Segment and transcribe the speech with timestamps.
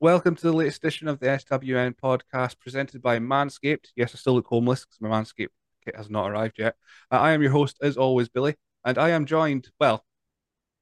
[0.00, 3.86] Welcome to the latest edition of the SWN podcast presented by Manscaped.
[3.96, 5.48] Yes, I still look homeless because my Manscaped
[5.84, 6.76] kit has not arrived yet.
[7.10, 10.04] Uh, I am your host, as always, Billy, and I am joined, well,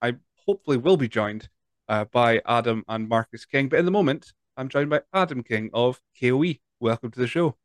[0.03, 0.17] I
[0.47, 1.49] hopefully will be joined
[1.89, 5.71] uh, by Adam and Marcus King, but in the moment, I'm joined by Adam King
[5.73, 6.57] of KOE.
[6.81, 7.57] Welcome to the show.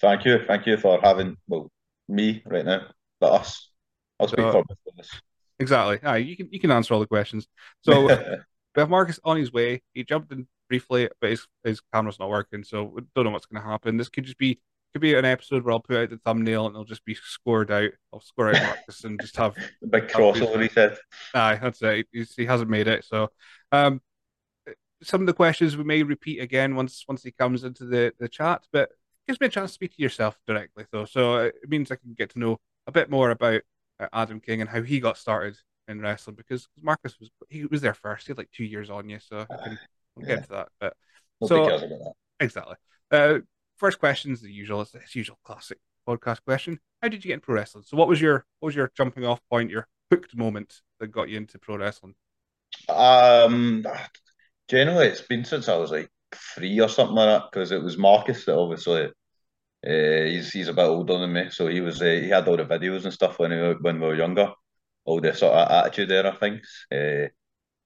[0.00, 0.38] Thank you.
[0.46, 1.70] Thank you for having, well,
[2.08, 2.86] me right now,
[3.20, 3.68] but us.
[4.18, 4.64] I'll speak So, for
[4.96, 5.10] this.
[5.58, 6.00] exactly.
[6.02, 7.46] Aye, you can you can answer all the questions.
[7.82, 8.06] So
[8.74, 9.82] we have Marcus on his way.
[9.92, 13.44] He jumped in briefly, but his his camera's not working, so we don't know what's
[13.44, 13.98] going to happen.
[13.98, 14.58] This could just be
[14.94, 17.70] could be an episode where I'll put out the thumbnail and it'll just be scored
[17.70, 17.90] out.
[18.12, 20.96] I'll score out Marcus and just have The big crossover, he said.
[21.34, 22.06] Aye, that's it.
[22.10, 23.04] He's, he hasn't made it.
[23.04, 23.28] So,
[23.70, 24.00] um,
[25.02, 28.28] some of the questions we may repeat again once once he comes into the the
[28.28, 28.88] chat, but
[29.26, 31.04] gives me a chance to speak to yourself directly, though.
[31.04, 33.60] So uh, it means I can get to know a bit more about
[34.00, 37.82] uh, Adam King and how he got started in wrestling because Marcus was he was
[37.82, 38.26] there first.
[38.26, 39.78] He had like two years on you, so I can
[40.16, 40.68] we'll get to that.
[40.80, 40.94] But
[41.40, 42.76] Nobody So- exactly.
[43.10, 43.38] Uh,
[43.76, 44.82] first question is the usual.
[44.82, 46.78] It's the usual classic podcast question.
[47.02, 47.84] How did you get into pro wrestling?
[47.86, 51.28] So what was your what was your jumping off point, your hooked moment that got
[51.28, 52.14] you into pro wrestling?
[52.88, 53.84] Um,
[54.68, 56.08] generally, it's been since I was like
[56.54, 60.72] three or something like that, because it was Marcus that obviously, uh, he's he's a
[60.72, 63.38] bit older than me, so he was uh, he had all the videos and stuff
[63.38, 64.52] when we were, when we were younger,
[65.04, 66.86] all the sort of attitude era things.
[66.90, 67.28] Uh,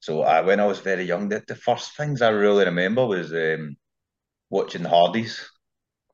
[0.01, 3.33] so I, when I was very young, the, the first things I really remember was
[3.33, 3.77] um,
[4.51, 5.41] watching the Hardys.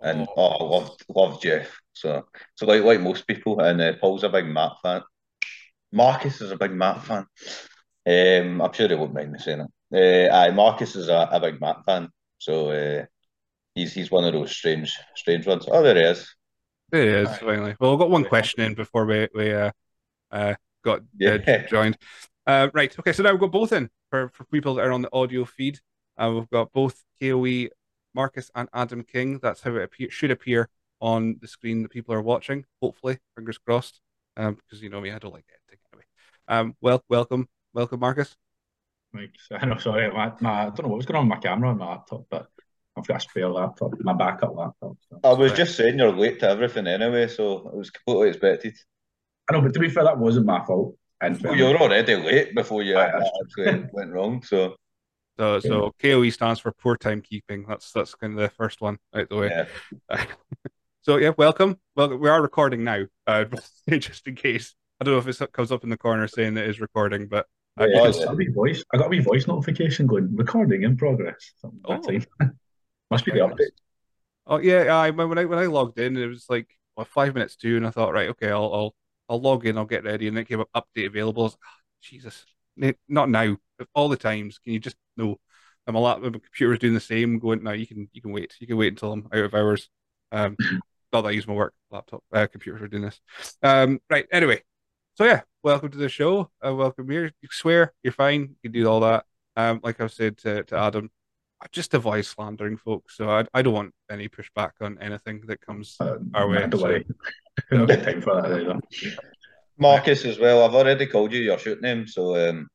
[0.00, 1.80] and oh, I loved loved Jeff.
[1.92, 5.02] So so like like most people, and uh, Paul's a big Matt fan.
[5.92, 7.27] Marcus is a big Matt fan.
[8.06, 10.30] Um, I'm sure he won't mind me saying it.
[10.30, 12.08] Uh, aye, Marcus is a, a big Matt fan.
[12.39, 13.05] So uh,
[13.74, 15.67] he's he's one of those strange strange ones.
[15.70, 16.34] Oh, there he is.
[16.92, 17.39] It is Aye.
[17.39, 17.77] finally.
[17.80, 19.70] Well, I've got one question in before we we uh,
[20.30, 21.67] uh got uh, Yeah.
[21.67, 21.96] joined.
[22.46, 22.96] Uh, right.
[22.98, 23.12] Okay.
[23.12, 25.78] So now we've got both in for for people that are on the audio feed.
[26.18, 27.68] Uh, we've got both KOE,
[28.14, 29.39] Marcus and Adam King.
[29.42, 30.68] That's how it appear, should appear
[31.00, 32.64] on the screen that people are watching.
[32.80, 34.00] Hopefully, fingers crossed.
[34.36, 36.05] Um, because you know me, I don't like editing anyway.
[36.48, 38.34] Um, well, welcome, welcome, Marcus.
[39.14, 41.36] Like, so- I know, sorry, my, my, I don't know what was going on with
[41.36, 42.46] my camera on my laptop, but
[42.96, 44.96] I've got a spare laptop, my backup laptop.
[45.11, 45.20] So.
[45.24, 45.56] I was Right.
[45.58, 48.74] just saying you're late to everything anyway, so it was completely expected.
[49.50, 50.96] I know, but to be fair, that wasn't my fault.
[51.22, 54.42] And Well, you were already late before you Aye, actually went wrong.
[54.42, 54.77] So
[55.38, 57.66] So, so KOE stands for poor timekeeping.
[57.66, 59.66] That's that's kind of the first one out the way.
[60.11, 60.27] yeah,
[61.02, 61.78] So yeah, welcome.
[61.96, 63.46] Well, we are recording now, uh,
[63.90, 64.74] just in case.
[65.00, 67.27] I don't know if it comes up in the corner saying that it is recording,
[67.27, 67.46] but
[67.80, 68.84] uh, Yeah, you I got a wee voice.
[68.94, 71.55] I got a wee voice notification going, recording in progress.
[71.61, 72.00] So Oh.
[73.11, 73.72] Must be the Very update.
[74.46, 77.56] oh yeah, I when I when I logged in, it was like well, five minutes
[77.56, 78.94] to, and I thought, right, okay, I'll I'll
[79.32, 81.44] I'll log in, I'll get ready, and then it came up update available.
[81.44, 82.44] Like, "Ah, Jesus,
[83.08, 83.56] not now,
[83.94, 84.58] all the times.
[84.58, 85.40] Can you just know?
[85.86, 87.38] And my lap, my computer's doing the same.
[87.38, 88.54] Going, now, you can you can wait.
[88.60, 89.88] You can wait until I'm out of hours.
[90.32, 90.56] Um,
[91.12, 93.20] not that I use my work laptop, uh, computer for doing this.
[93.62, 94.26] Um, right.
[94.30, 94.62] Anyway,
[95.14, 96.50] so yeah, welcome to the show.
[96.64, 97.32] Uh, welcome here.
[97.40, 98.40] You swear you're fine.
[98.62, 99.24] You can do all that.
[99.56, 101.10] Um, like I've said to, to Adam,
[101.60, 103.16] I just avoid slandering folks.
[103.16, 106.68] So I, I don't want any pushback on anything that comes Uh, our way.
[106.70, 107.02] So-
[107.70, 107.80] worry.
[107.80, 108.80] We don't time for that either.
[109.79, 110.64] Marcus as well.
[110.64, 112.68] I've already called you your shoot name, so um,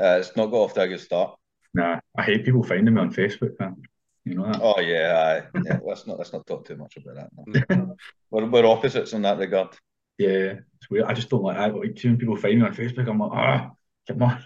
[0.00, 1.36] uh, it's not got off to a good start.
[1.74, 3.82] Nah, I hate people finding me on Facebook, man.
[4.24, 4.60] You know that?
[4.62, 5.60] Oh yeah, aye.
[5.64, 5.78] yeah.
[5.82, 7.76] Let's not let's not talk too much about that.
[7.76, 7.96] no.
[8.30, 9.76] We're we're opposites in that regard.
[10.18, 11.04] Yeah, it's weird.
[11.04, 13.08] I just don't like, I like seeing people find me on Facebook.
[13.08, 13.70] I'm like, ah,
[14.08, 14.42] come on.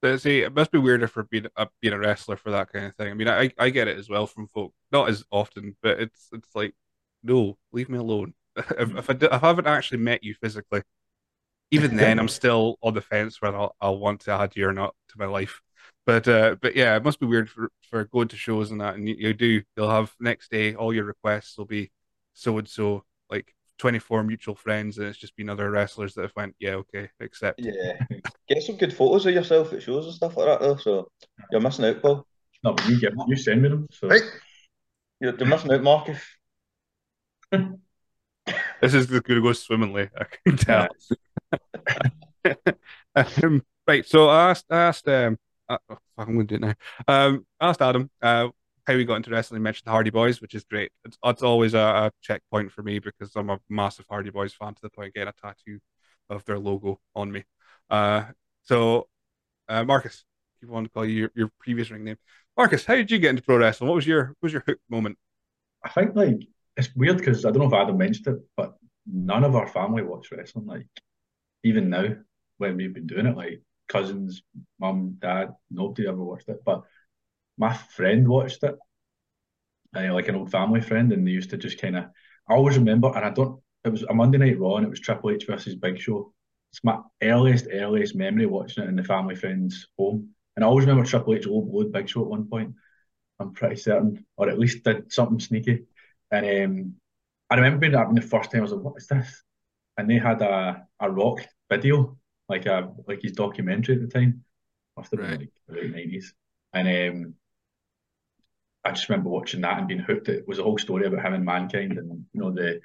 [0.00, 2.86] But see, it must be weirder for being a being a wrestler for that kind
[2.86, 3.10] of thing.
[3.10, 6.28] I mean, I I get it as well from folk, not as often, but it's
[6.32, 6.74] it's like,
[7.22, 8.34] no, leave me alone.
[8.56, 10.82] If if I, d- if I haven't actually met you physically,
[11.70, 14.72] even then I'm still on the fence whether I'll, I'll want to add you or
[14.72, 15.60] not to my life.
[16.06, 18.94] But uh, but yeah, it must be weird for for going to shows and that,
[18.94, 19.62] and you, you do.
[19.76, 21.90] You'll have next day all your requests will be
[22.34, 26.32] so and so like 24 mutual friends, and it's just been other wrestlers that have
[26.36, 27.60] went, yeah, okay, accept.
[27.60, 27.98] Yeah.
[28.48, 30.76] Get some good photos of yourself at shows and stuff like that though.
[30.76, 31.08] So
[31.50, 32.26] you're missing out, Paul.
[32.62, 33.86] No, but you get you send me them.
[33.90, 34.22] So Right.
[35.20, 36.20] You're, you're missing out, Marcus.
[38.84, 40.88] This is the going to go swimmingly, I can tell.
[43.42, 45.38] um, right, so I asked, I asked, um,
[45.70, 46.74] uh, oh, fuck, I'm going to do it now.
[47.08, 48.48] Um, I asked Adam uh,
[48.86, 49.60] how he got into wrestling.
[49.60, 50.92] He mentioned the Hardy Boys, which is great.
[51.06, 54.74] It's, it's always a, a checkpoint for me because I'm a massive Hardy Boys fan
[54.74, 55.78] to the point of getting a tattoo
[56.28, 57.44] of their logo on me.
[57.88, 58.24] Uh,
[58.64, 59.08] so,
[59.66, 60.26] uh, Marcus,
[60.56, 62.18] if you want to call you your, your previous ring name,
[62.54, 63.88] Marcus, how did you get into pro wrestling?
[63.88, 65.16] What was your what was your hook moment?
[65.82, 68.74] I think like it's weird because I don't know if Adam mentioned it, but
[69.06, 70.66] none of our family watch wrestling.
[70.66, 70.86] Like
[71.62, 72.16] even now,
[72.58, 74.42] when we've been doing it, like cousins,
[74.80, 76.62] mum, dad, nobody ever watched it.
[76.64, 76.82] But
[77.56, 78.76] my friend watched it,
[79.96, 82.04] uh, like an old family friend, and they used to just kind of.
[82.48, 83.60] I always remember, and I don't.
[83.84, 86.32] It was a Monday Night Raw, and it was Triple H versus Big Show.
[86.72, 90.86] It's my earliest, earliest memory watching it in the family friend's home, and I always
[90.86, 92.74] remember Triple H overload Big Show at one point.
[93.38, 95.84] I'm pretty certain, or at least did something sneaky.
[96.30, 96.94] And um,
[97.50, 98.60] I remember being that the first time.
[98.60, 99.42] I was like, "What is this?"
[99.98, 101.40] And they had a a rock
[101.70, 102.18] video,
[102.48, 104.44] like a like his documentary at the time.
[104.96, 105.40] Must have been Right.
[105.40, 106.34] like the late nineties.
[106.72, 107.34] And um,
[108.84, 110.28] I just remember watching that and being hooked.
[110.28, 112.80] It was a whole story about him and mankind, and you know the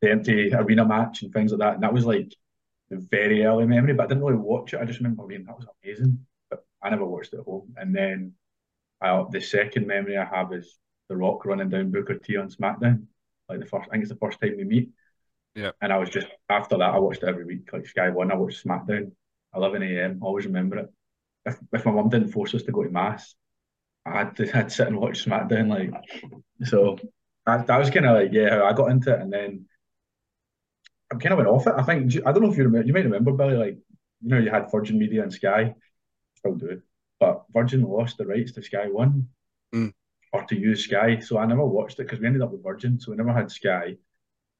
[0.00, 1.74] the empty arena match and things like that.
[1.74, 2.34] And that was like
[2.90, 4.80] the very early memory, but I didn't really watch it.
[4.80, 7.74] I just remember being that was amazing, but I never watched it at home.
[7.76, 8.34] And then
[9.00, 10.78] I, the second memory I have is
[11.08, 13.04] The Rock running down Booker T on SmackDown.
[13.48, 14.90] Like the first, I think it's the first time we meet.
[15.54, 15.70] Yeah.
[15.80, 17.72] And I was just after that, I watched it every week.
[17.72, 19.12] Like Sky One, I watched SmackDown,
[19.54, 20.18] 11 a.m.
[20.22, 20.92] Always remember it.
[21.44, 23.34] If if my mum didn't force us to go to mass,
[24.04, 25.68] I had to I'd sit and watch SmackDown.
[25.68, 25.92] Like
[26.64, 26.98] so,
[27.46, 29.66] that, that was kind of like yeah how I got into it, and then
[31.12, 31.74] I kind of went off it.
[31.76, 32.86] I think I don't know if you remember.
[32.86, 33.54] You might remember Billy.
[33.54, 33.78] Like
[34.22, 35.74] you know, you had Virgin Media and Sky,
[36.34, 36.82] still do, it.
[37.20, 39.28] but Virgin lost the rights to Sky One
[39.74, 39.92] Mm.
[40.36, 43.00] Or to use Sky, so I never watched it because we ended up with Virgin,
[43.00, 43.96] so we never had Sky,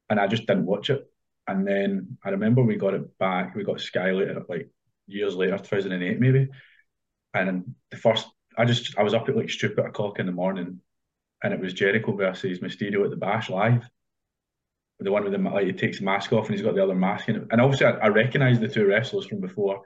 [0.09, 1.11] and I just didn't watch it.
[1.47, 3.55] And then I remember we got it back.
[3.55, 4.69] We got Sky later, like
[5.07, 6.49] years later, 2008 maybe.
[7.35, 8.27] And the first,
[8.57, 10.81] I just, I was up at like stupid o'clock in the morning,
[11.43, 13.89] and it was Jericho versus Mysterio at the Bash live.
[14.99, 17.29] The one with the like he takes mask off and he's got the other mask
[17.29, 17.37] it.
[17.51, 19.83] And obviously, I, I recognised the two wrestlers from before,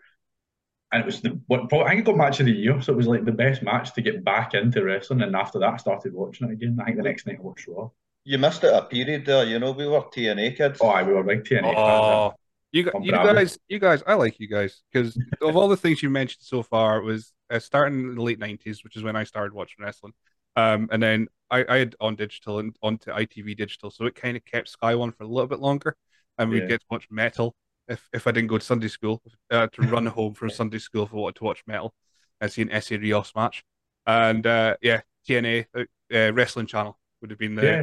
[0.92, 2.81] and it was the what probably, I think it got match of the year.
[2.81, 5.22] So it was like the best match to get back into wrestling.
[5.22, 6.78] And after that, I started watching it again.
[6.81, 7.90] I think the next night I watched Raw.
[8.25, 10.78] You missed it a period there, you know, we were TNA kids.
[10.82, 11.75] Oh, aye, we were big TNA fans.
[11.76, 12.32] Oh,
[12.72, 16.02] you, gu- you guys, you guys, I like you guys because of all the things
[16.02, 19.16] you mentioned so far, it was uh, starting in the late nineties, which is when
[19.16, 20.12] I started watching wrestling.
[20.56, 24.37] Um, and then I, I had on digital and onto ITV digital, so it kind
[24.37, 25.96] of kept Sky One for a little bit longer,
[26.38, 26.69] and we'd Yeah.
[26.69, 27.54] get to watch metal
[27.90, 31.04] if if I didn't go to Sunday school uh, to run home from Sunday school
[31.04, 31.94] if I wanted to watch metal
[32.40, 33.64] and see an Essa Rios match,
[34.06, 35.84] and uh, yeah, TNA uh,
[36.14, 37.82] uh, Wrestling Channel would have been the Yeah,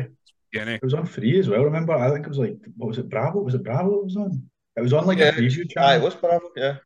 [0.53, 0.81] TNA.
[0.81, 1.63] it was on free as well.
[1.63, 3.09] Remember, I think it was like what was it?
[3.09, 3.41] Bravo?
[3.41, 3.99] Was it Bravo?
[3.99, 4.49] It was on.
[4.75, 6.01] It was on like Yeah, a preview Aye, channel.
[6.01, 6.77] it was Bravo, yeah.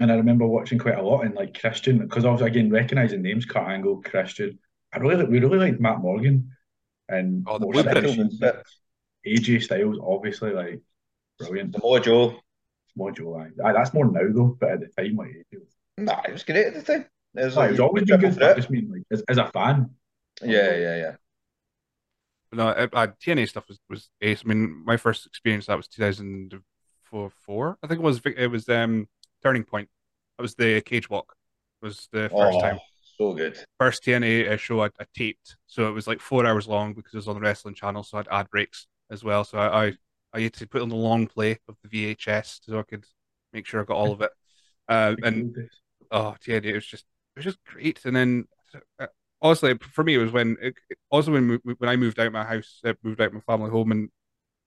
[0.00, 3.22] And I remember watching quite a lot in like Christian, because I was again recognizing
[3.22, 4.58] names, Kurt Angle, Christian.
[4.92, 6.52] I really we really liked Matt Morgan
[7.08, 8.16] and Oh, the Blueprint.
[9.26, 10.80] AJ Styles, obviously, like
[11.38, 11.76] brilliant.
[11.76, 12.40] Samoa Joe.
[12.98, 13.50] Mojo, aye.
[13.64, 16.44] Aye, that's more now though, but at the time, like AJ was, Nah, it was
[16.44, 17.06] great at the time.
[17.34, 18.42] It was, like, it was always been good.
[18.42, 19.90] I just mean like as, as a fan.
[20.42, 21.12] Yeah, yeah, yeah.
[22.52, 24.42] No, uh, uh, TNA stuff was, was ace.
[24.44, 27.30] I mean, my first experience that was 2004.
[27.30, 29.08] four, I think it was Vic- it was um
[29.42, 29.88] Turning Point.
[30.36, 31.34] That was the Cage Walk.
[31.82, 32.78] It Was the first Oh, time
[33.18, 33.58] so good.
[33.78, 35.56] first TNA uh, show I, I taped.
[35.66, 38.02] So it was like four hours long because it was on the wrestling channel.
[38.02, 39.44] So I had ad breaks as well.
[39.44, 39.92] So I I,
[40.32, 43.04] I had to put on the long play of the VHS so I could
[43.52, 44.30] make sure I got all of it.
[44.90, 45.54] Uh, and
[46.10, 47.04] oh TNA, it was just
[47.36, 48.02] it was just great.
[48.06, 48.46] And then
[48.98, 49.08] uh,
[49.42, 50.74] honestly, for me, it was when it,
[51.10, 53.70] also when when I moved out of my house, uh, moved out of my family
[53.70, 54.08] home, and,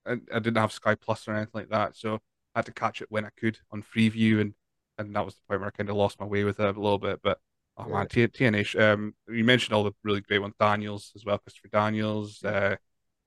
[0.06, 2.20] and I didn't have Sky Plus or anything like that, so
[2.54, 4.54] I had to catch it when I could on Freeview, and
[4.98, 6.80] and that was the point where I kind of lost my way with it a
[6.80, 7.20] little bit.
[7.24, 7.40] But
[7.78, 8.80] oh man, T- TNA.
[8.80, 12.76] Um, you mentioned all the really great ones, Daniels as well, Christopher Daniels, uh,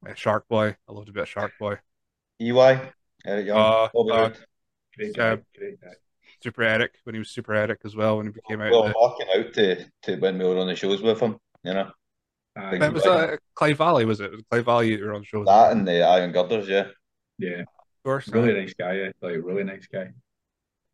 [0.09, 0.76] uh, Shark Boy.
[0.88, 1.79] I loved a bit of Shark Boy.
[2.41, 2.81] EY,
[3.26, 4.38] Eric Young, Uh, Bobby uh, Roode.
[4.97, 5.88] Great Uh, guy, great guy.
[6.43, 8.71] Super Eric when he was Super Eric as well when he became out.
[8.71, 11.75] Well, the- marking out to, to when we were on the shows with him, you
[11.75, 11.91] know.
[12.57, 14.31] Aye, that was uh, Clive Valley, was it?
[14.31, 15.45] Was it Clive Valley you were on the show?
[15.45, 16.87] That and the Iron Girders, yeah.
[17.38, 17.67] yeah, Of
[18.05, 18.29] course.
[18.29, 18.93] really nice guy.
[18.95, 19.11] Yeah.
[19.21, 20.11] Like really nice guy.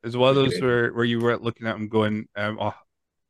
[0.03, 0.63] Is one of those great.
[0.63, 2.75] where, where you were looking at him going, um, oh,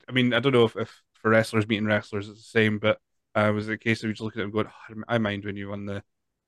[0.09, 2.99] I mean, I don't know if, if for wrestlers meeting wrestlers it's the same, but
[3.35, 5.45] uh, was it a case of you just looking at him going, oh, I mind
[5.45, 6.05] when you won the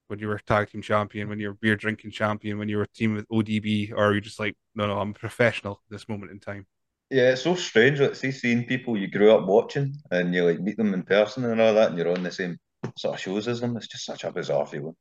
[0.09, 2.87] when you were tag team champion, when you were beer drinking champion, when you were
[2.87, 6.33] team with ODB, or are you just like, no, no, I'm a professional this moment
[6.33, 6.67] in time.
[7.11, 8.01] Yeah, it's so strange.
[8.01, 11.45] Like, see, seeing people you grew up watching and you like meet them in person
[11.45, 12.59] and all that, and you're on the same
[12.97, 13.77] sort of shows as them.
[13.77, 14.97] It's just such a bizarre feeling,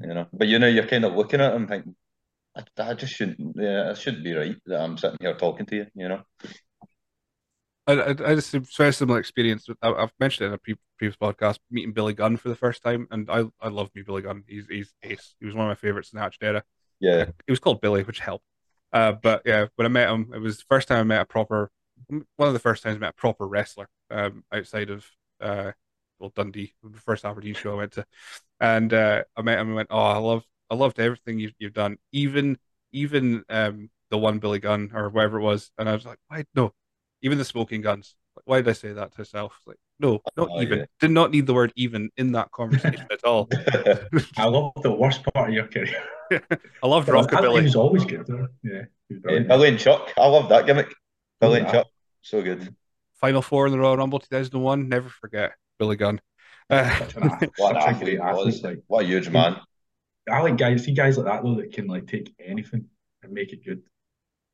[0.00, 0.26] you know.
[0.32, 1.94] But you know, you're kind of looking at them thinking,
[2.56, 3.56] I, I just shouldn't.
[3.56, 6.22] Yeah, it shouldn't be right that I'm sitting here talking to you, you know.
[7.86, 9.68] I, I, I just have a very similar experience.
[9.68, 12.56] With, I, I've mentioned it in a pre previous podcast, meeting Billy Gunn for the
[12.56, 14.44] first time, and I I love me Billy Gunn.
[14.46, 15.34] He's he's ace.
[15.40, 16.62] He was one of my favorites in the Attitude Era.
[17.00, 18.44] Yeah, He was called Billy, which helped.
[18.92, 21.24] Uh, but yeah, when I met him, it was the first time I met a
[21.24, 21.70] proper,
[22.08, 25.06] one of the first times I met a proper wrestler um, outside of
[25.40, 25.72] uh,
[26.18, 28.06] well Dundee, the first Aberdeen show I went to,
[28.60, 31.72] and uh, I met him and went, oh, I love, I loved everything you've you've
[31.74, 32.58] done, even
[32.92, 36.44] even um the one Billy Gunn or whatever it was, and I was like, why
[36.54, 36.72] no,
[37.22, 38.14] even the Smoking Gunns.
[38.44, 39.58] Why did I say that to myself?
[39.66, 40.78] Like, no, not Oh, even.
[40.80, 40.84] yeah.
[41.00, 43.48] Did not need the word even in that conversation at all.
[44.38, 46.02] I love the worst part of your career.
[46.82, 47.64] I loved He rockabilly.
[47.64, 48.26] was always good.
[48.26, 48.46] though.
[48.62, 49.40] Yeah, Yeah.
[49.40, 50.12] Billy and Chuck.
[50.16, 50.92] I love that gimmick.
[51.40, 51.86] Billy and Chuck.
[52.22, 52.74] So good.
[53.14, 54.88] Final four in the Royal Rumble 2001.
[54.88, 56.20] Never forget Billy Gunn.
[56.70, 58.38] Uh, Such an athlete, What an a athlete great was.
[58.56, 58.64] athlete.
[58.64, 59.56] Like What a huge man.
[60.30, 62.86] I like guys, see guys like that though that can like take anything
[63.22, 63.82] and make it good.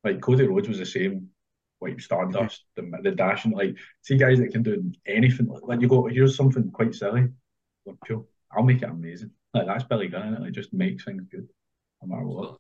[0.03, 1.29] Like Cody Rhodes was the same,
[1.81, 3.53] like Stardust, the the dashing.
[3.53, 5.49] Like see guys that can do anything.
[5.63, 7.29] Like you go, here's something quite silly.
[7.85, 9.31] Like, cool, I'll make it amazing.
[9.55, 10.41] Like that's Billy Gunn, innit?
[10.41, 11.49] Like just makes things good,
[12.03, 12.57] no matter what.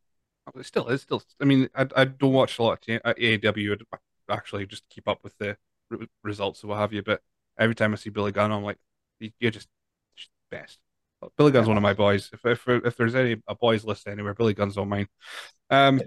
[0.54, 1.22] It still is still.
[1.40, 3.76] I mean, I, I don't watch a lot of uh, AEW.
[3.92, 5.56] I actually just keep up with the
[5.90, 7.02] re- results and what have you.
[7.02, 7.20] But
[7.58, 8.78] every time I see Billy Gunn, I'm like,
[9.18, 9.68] "You- you're just,
[10.16, 10.78] just best.
[11.36, 12.30] Billy Gunn's one of my boys.
[12.32, 15.08] If if if there's any a boys list anywhere, Billy Gunn's on mine.
[15.70, 16.00] Um,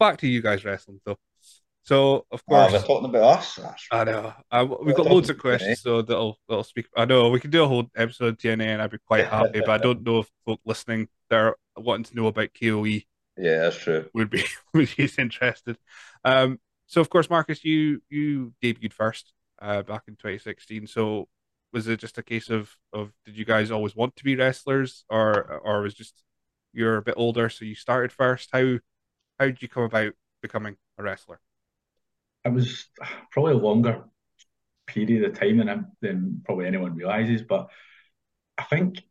[0.00, 1.18] back to you guys wrestling though.
[1.86, 3.54] So of Oh, course, we're talking about us.
[3.56, 4.34] That's I know.
[4.50, 6.88] I, we've got loads of questions, so that'll that'll speak.
[6.96, 9.60] I know we can do a whole episode of TNA, and I'd be quite happy.
[9.60, 13.02] but I don't know if folk listening that are wanting to know about KOE
[13.36, 14.10] Yeah, that's true.
[14.14, 15.78] would be would be interested.
[16.24, 20.86] Um, so of course, Marcus, you you debuted first uh, back in 2016.
[20.86, 21.28] So
[21.72, 25.04] was it just a case of of did you guys always want to be wrestlers,
[25.10, 26.22] or or was just
[26.72, 28.50] you're a bit older, so you started first?
[28.52, 28.78] How
[29.38, 31.40] how did you come about becoming a wrestler?
[32.46, 32.86] It was
[33.32, 34.04] probably a longer
[34.86, 37.68] period of time than than probably anyone realizes, but
[38.58, 39.02] I think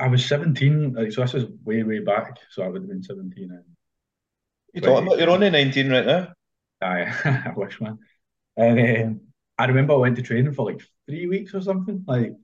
[0.00, 2.38] I was 17, like, so this is way, way back.
[2.50, 3.64] So I would have been 17 and
[4.72, 5.18] You talking about?
[5.18, 6.32] You're only 19 right now.
[6.80, 7.98] I, I wish, man.
[8.56, 9.20] And um,
[9.58, 12.34] I remember I went to training for like three weeks or something, like,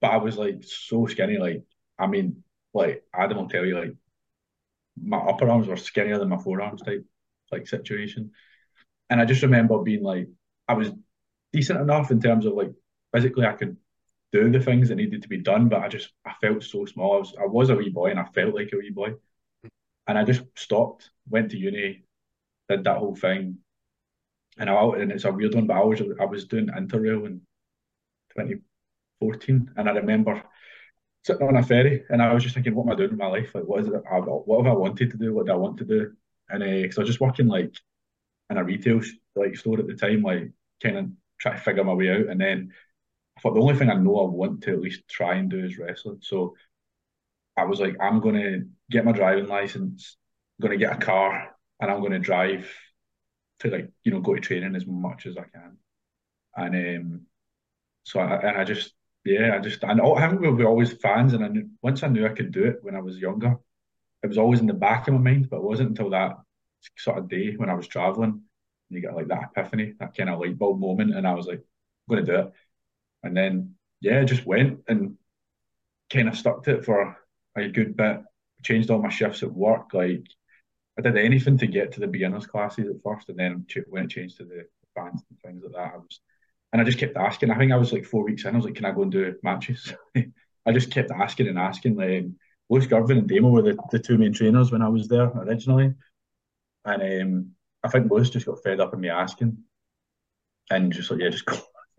[0.00, 1.64] but I was like so skinny, like,
[1.98, 3.94] I mean, like Adam will tell you, like,
[5.02, 7.04] my upper arms were skinnier than my forearms type,
[7.50, 8.32] like situation.
[9.10, 10.28] And I just remember being like,
[10.68, 10.90] I was
[11.52, 12.72] decent enough in terms of like
[13.12, 13.76] physically I could
[14.32, 17.14] do the things that needed to be done, but I just I felt so small.
[17.14, 19.14] I was I was a wee boy and I felt like a wee boy.
[20.06, 22.04] And I just stopped, went to uni,
[22.68, 23.58] did that whole thing.
[24.58, 27.40] And I and it's a weird one, but I was I was doing Interrail in
[28.30, 30.42] 2014 and I remember
[31.24, 33.26] sitting on a ferry and I was just thinking, what am I doing in my
[33.26, 33.54] life?
[33.54, 35.34] Like what is it I, what have I wanted to do?
[35.34, 36.12] What do I want to do?
[36.48, 37.74] And uh, because I was just working like
[38.50, 39.00] in a retail
[39.36, 40.50] like store at the time, like
[40.82, 41.06] kind of
[41.40, 42.28] try to figure my way out.
[42.28, 42.72] And then
[43.36, 45.64] I thought the only thing I know I want to at least try and do
[45.64, 46.18] is wrestling.
[46.20, 46.56] So
[47.56, 50.16] I was like, I'm gonna get my driving license,
[50.60, 52.70] gonna get a car, and I'm gonna drive
[53.60, 55.76] to like you know go to training as much as I can.
[56.56, 57.20] And um,
[58.04, 58.92] so I, and I just
[59.24, 62.08] yeah, I just and I think we were always fans, and I knew, once I
[62.08, 63.58] knew I could do it when I was younger,
[64.22, 66.36] it was always in the back of my mind, but it wasn't until that
[66.96, 68.42] sort of day when I was traveling
[68.90, 71.58] you get like that epiphany, that kind of light bulb moment, and I was like,
[71.58, 72.52] I'm gonna do it.
[73.22, 75.16] And then yeah, just went and
[76.12, 77.16] kind of stuck to it for
[77.56, 78.22] a good bit.
[78.62, 79.94] Changed all my shifts at work.
[79.94, 80.24] Like
[80.98, 84.10] I did anything to get to the beginners classes at first, and then when it
[84.10, 86.20] changed to the bands and things like that, I was,
[86.72, 87.50] and I just kept asking.
[87.50, 88.54] I think I was like four weeks in.
[88.54, 89.92] I was like, can I go and do matches?
[90.66, 91.96] I just kept asking and asking.
[91.96, 92.26] Like
[92.68, 95.94] Lewis Girvan and Damo were the, the two main trainers when I was there originally,
[96.84, 97.50] and um,
[97.82, 99.58] I think Lewis just got fed up of me asking
[100.70, 101.56] and just like, yeah, just go.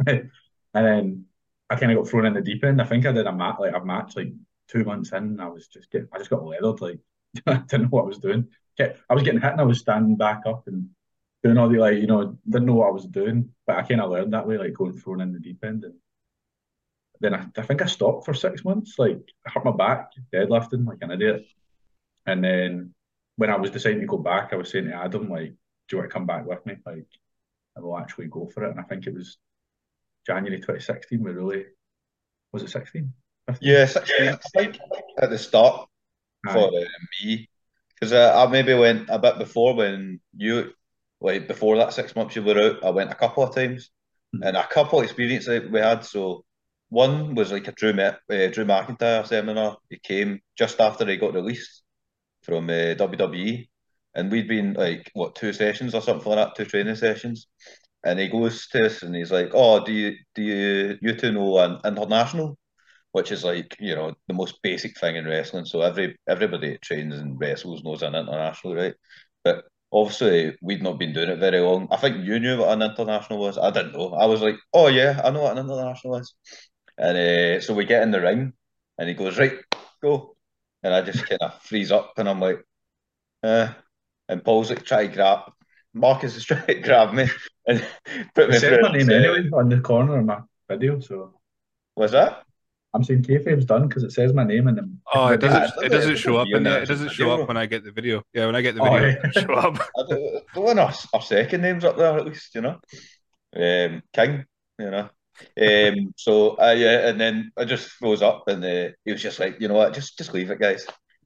[0.07, 0.29] and
[0.73, 1.25] then
[1.69, 2.81] I kind of got thrown in the deep end.
[2.81, 4.33] I think I did a match, like a match, like
[4.67, 5.39] two months in.
[5.39, 6.81] I was just getting, I just got leathered.
[6.81, 6.99] Like
[7.47, 8.47] I didn't know what I was doing.
[8.79, 10.89] I was getting hit and I was standing back up and
[11.43, 13.49] doing all the like, you know, didn't know what I was doing.
[13.67, 15.83] But I kind of learned that way, like going thrown in the deep end.
[15.83, 15.93] And
[17.19, 18.95] then I, I think I stopped for six months.
[18.97, 21.45] Like I hurt my back deadlifting like an idiot.
[22.25, 22.93] And then
[23.41, 25.97] when I was deciding to go back, I was saying to Adam, like, do you
[25.97, 26.75] want to come back with me?
[26.85, 27.07] Like,
[27.75, 28.69] I will actually go for it.
[28.69, 29.39] And I think it was
[30.27, 31.23] January 2016.
[31.23, 31.65] We really
[32.53, 33.11] was it 16?
[33.47, 33.67] 15?
[33.67, 34.77] Yeah, 16, I think
[35.17, 35.89] at the start
[36.45, 36.53] Aye.
[36.53, 36.85] for uh,
[37.23, 37.49] me
[37.95, 40.73] because uh, I maybe went a bit before when you
[41.19, 42.83] like before that six months you were out.
[42.83, 43.89] I went a couple of times
[44.35, 44.45] Mhm.
[44.45, 46.05] and a couple of experiences we had.
[46.05, 46.45] So
[46.89, 49.77] one was like a Drew Met, uh, Drew McIntyre seminar.
[49.89, 51.80] He came just after he got released
[52.43, 53.69] from uh, WWE,
[54.15, 57.47] and we'd been like what two sessions or something like that, two training sessions.
[58.03, 61.31] And he goes to us and he's like, "Oh, do you do you you two
[61.31, 62.57] know an international?"
[63.11, 65.65] Which is like you know the most basic thing in wrestling.
[65.65, 68.95] So every everybody that trains and wrestles knows an international, right?
[69.43, 71.87] But obviously we'd not been doing it very long.
[71.91, 73.57] I think you knew what an international was.
[73.57, 74.13] I didn't know.
[74.13, 76.33] I was like, "Oh yeah, I know what an international is."
[76.97, 78.53] And uh, so we get in the ring,
[78.97, 79.59] and he goes, "Right,
[80.01, 80.30] go,"
[80.83, 82.63] and I just kind of freeze up, and I'm like,
[83.43, 83.69] "Uh,"
[84.29, 85.51] and Paul's like, "Try to grab."
[85.93, 87.27] Marcus is trying to grab me,
[87.67, 87.85] and
[88.35, 89.13] put It me says through my name it.
[89.15, 91.33] anyway on the corner of my video, so
[91.97, 92.43] Was that?
[92.93, 94.89] I'm saying kayfabe's done because it says my name in the.
[95.13, 95.61] Oh, it doesn't.
[95.79, 97.85] Yeah, It doesn't show up doesn't in the, It doesn't show up when I get
[97.85, 98.21] the video.
[98.33, 99.15] Yeah, when I get the Oh, video, yeah.
[99.23, 99.77] it show up.
[99.79, 102.79] I don't, don't want our, our second names up there at least, you know.
[103.55, 104.45] Um, King,
[104.79, 105.09] you know.
[105.59, 109.39] Um, so uh, yeah, and then I just rose up and uh, he was just
[109.39, 110.85] like, you know what, just just leave it, guys.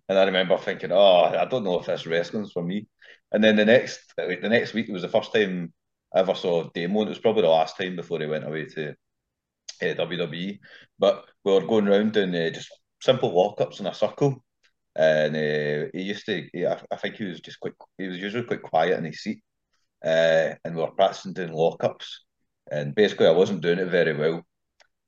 [0.09, 2.87] And I remember thinking, oh, I don't know if this wrestling's for me.
[3.31, 5.73] And then the next the next week it was the first time
[6.15, 7.01] I ever saw Damo.
[7.01, 8.95] and It was probably the last time before he went away to
[9.81, 10.59] uh, WWE.
[10.99, 12.69] But we were going round doing uh, just
[13.01, 14.43] simple lockups in a circle.
[14.95, 18.17] And uh, he used to, he, I, I think he was just quite, he was
[18.17, 19.41] usually quite quiet in his seat.
[20.03, 22.05] Uh, and we were practicing doing lockups.
[22.71, 24.43] And basically, I wasn't doing it very well.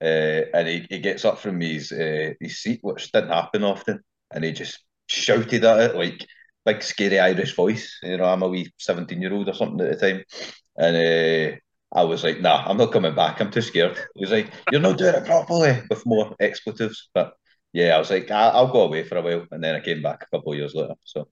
[0.01, 4.01] Uh, and he, he gets up from his uh, his seat, which didn't happen often,
[4.33, 6.25] and he just shouted at it like
[6.65, 7.97] big scary Irish voice.
[8.03, 10.23] You know, I'm a wee seventeen year old or something at the time,
[10.77, 11.57] and uh,
[11.99, 13.41] I was like, "Nah, I'm not coming back.
[13.41, 17.09] I'm too scared." He was like, "You're not doing it properly," with more expletives.
[17.13, 17.33] But
[17.73, 20.01] yeah, I was like, I- "I'll go away for a while," and then I came
[20.03, 20.95] back a couple of years later.
[21.03, 21.29] So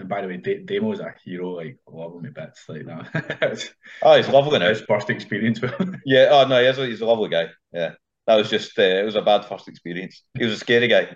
[0.00, 1.50] And by the way, D- Damo's a hero.
[1.50, 2.64] Like, I love him to bits.
[2.68, 3.70] Like that.
[4.02, 4.68] oh, he's lovely now.
[4.70, 6.00] his first experience with him.
[6.06, 7.48] Yeah, oh no, he's a, he's a lovely guy.
[7.72, 7.92] Yeah,
[8.26, 10.22] that was just uh, it was a bad first experience.
[10.36, 11.14] He was a scary guy.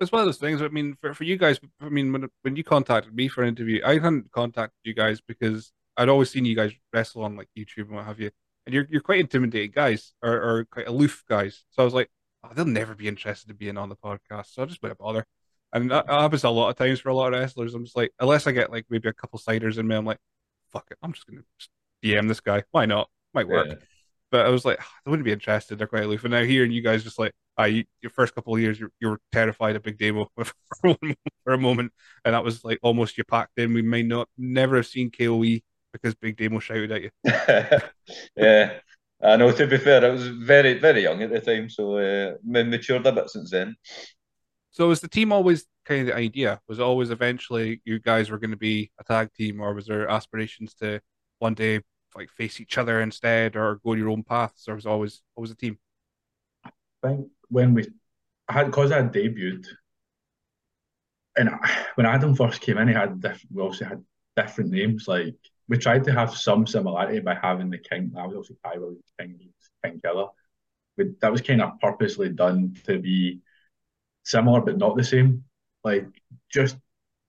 [0.00, 0.62] It's one of those things.
[0.62, 3.48] I mean, for, for you guys, I mean, when when you contacted me for an
[3.48, 7.48] interview, I hadn't contacted you guys because I'd always seen you guys wrestle on like
[7.56, 8.30] YouTube and what have you,
[8.64, 11.64] and you're you're quite intimidating guys or, or quite aloof guys.
[11.70, 12.08] So I was like,
[12.42, 15.26] oh, they'll never be interested in being on the podcast, so I just wouldn't bother.
[15.72, 17.74] And that that happens a lot of times for a lot of wrestlers.
[17.74, 20.18] I'm just like, unless I get like maybe a couple ciders in me, I'm like,
[20.72, 21.70] fuck it, I'm just gonna just
[22.02, 22.64] DM this guy.
[22.70, 23.08] Why not?
[23.34, 23.68] Might work.
[23.68, 23.74] Yeah.
[24.30, 25.78] But I was like, I wouldn't be interested.
[25.78, 26.24] They're quite aloof.
[26.24, 28.90] And now hearing you guys just like, ah, you, your first couple of years, you,
[29.00, 31.92] you were terrified of Big Damo for, one- for a moment,
[32.24, 33.72] and that was like almost you packed in.
[33.74, 35.60] We may not never have seen KOE
[35.92, 37.10] because Big Damo shouted at you.
[38.36, 38.72] yeah,
[39.22, 39.50] I know.
[39.52, 43.12] To be fair, I was very very young at the time, so uh, matured a
[43.12, 43.76] bit since then.
[44.70, 46.60] So was the team always kind of the idea?
[46.68, 50.08] Was always eventually you guys were going to be a tag team, or was there
[50.08, 51.00] aspirations to
[51.38, 51.80] one day
[52.14, 55.56] like face each other instead, or go your own paths, or was always always a
[55.56, 55.78] team?
[56.64, 56.70] I
[57.02, 57.86] think when we
[58.48, 59.66] had because I debuted,
[61.36, 64.04] and I- when Adam first came in, he had diff- we also had
[64.36, 65.08] different names.
[65.08, 65.36] Like
[65.68, 68.12] we tried to have some similarity by having the king.
[68.16, 69.38] I was also Williams King,
[69.84, 70.28] King Killer.
[70.96, 73.40] We, that was kind of purposely done to be
[74.28, 75.44] similar but not the same.
[75.84, 76.06] Like
[76.52, 76.76] just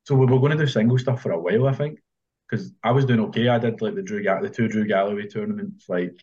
[0.04, 2.00] so we were going to do single stuff for a while, I think,
[2.50, 3.48] because I was doing okay.
[3.48, 5.86] I did like the Drew the two Drew Galloway tournaments.
[5.88, 6.16] Like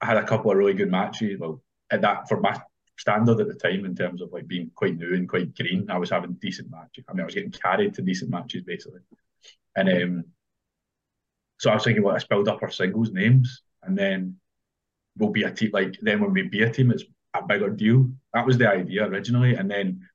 [0.00, 1.38] I had a couple of really good matches.
[1.38, 2.58] Well, at that for my
[2.98, 5.98] standard at the time in terms of like being quite new and quite green, I
[5.98, 7.04] was having decent matches.
[7.08, 9.00] I mean, I was getting carried to decent matches basically,
[9.76, 10.24] and um,
[11.58, 14.36] so I was thinking, well, let's build up our singles names, and then
[15.18, 15.70] we'll be a team.
[15.72, 18.10] Like then when we be a team, it's a bigger deal.
[18.34, 20.08] That was the idea originally, and then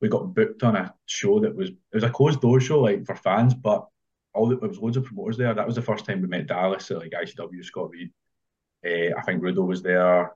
[0.00, 3.04] we got booked on a show that was it was a closed door show like
[3.04, 3.86] for fans, but
[4.34, 5.54] all the, there was loads of promoters there.
[5.54, 8.10] That was the first time we met Dallas at like ICW, Scott Reed.
[8.86, 10.34] Uh, I think Rudo was there.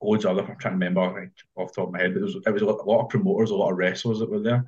[0.00, 0.42] Loads of other.
[0.42, 2.50] I'm trying to remember like, off the top of my head, but there was it
[2.50, 4.64] was a lot, of promoters, a lot of wrestlers that were there,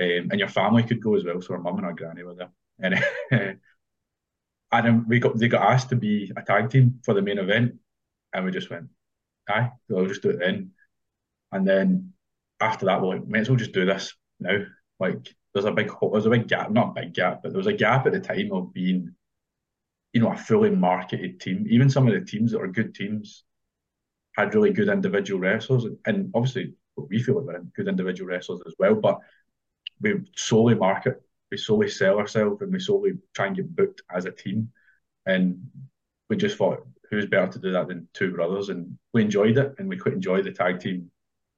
[0.00, 1.40] um, and your family could go as well.
[1.40, 3.02] So our mum and our granny were there, and
[4.72, 7.76] and we got they got asked to be a tag team for the main event,
[8.34, 8.88] and we just went,
[9.48, 10.72] aye, we'll just do it then.
[11.52, 12.12] And then
[12.60, 14.58] after that, we're like, might as well just do this now.
[15.00, 17.66] Like, there's a big there's a big gap, not a big gap, but there was
[17.66, 19.14] a gap at the time of being,
[20.12, 21.66] you know, a fully marketed team.
[21.68, 23.44] Even some of the teams that are good teams
[24.36, 28.74] had really good individual wrestlers, and obviously we feel like we're good individual wrestlers as
[28.78, 28.94] well.
[28.94, 29.18] But
[30.00, 34.26] we solely market, we solely sell ourselves, and we solely try and get booked as
[34.26, 34.70] a team.
[35.26, 35.70] And
[36.28, 38.68] we just thought, who's better to do that than two brothers?
[38.68, 41.10] And we enjoyed it, and we quite enjoyed the tag team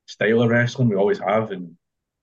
[0.07, 0.89] style of wrestling.
[0.89, 1.77] We always have, and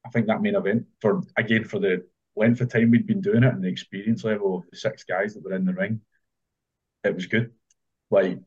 [0.06, 3.44] I think that main event for again for the length of time we'd been doing
[3.44, 6.02] it and the experience level of the six guys that were in the ring,
[7.04, 7.52] it was good.
[8.12, 8.38] Like,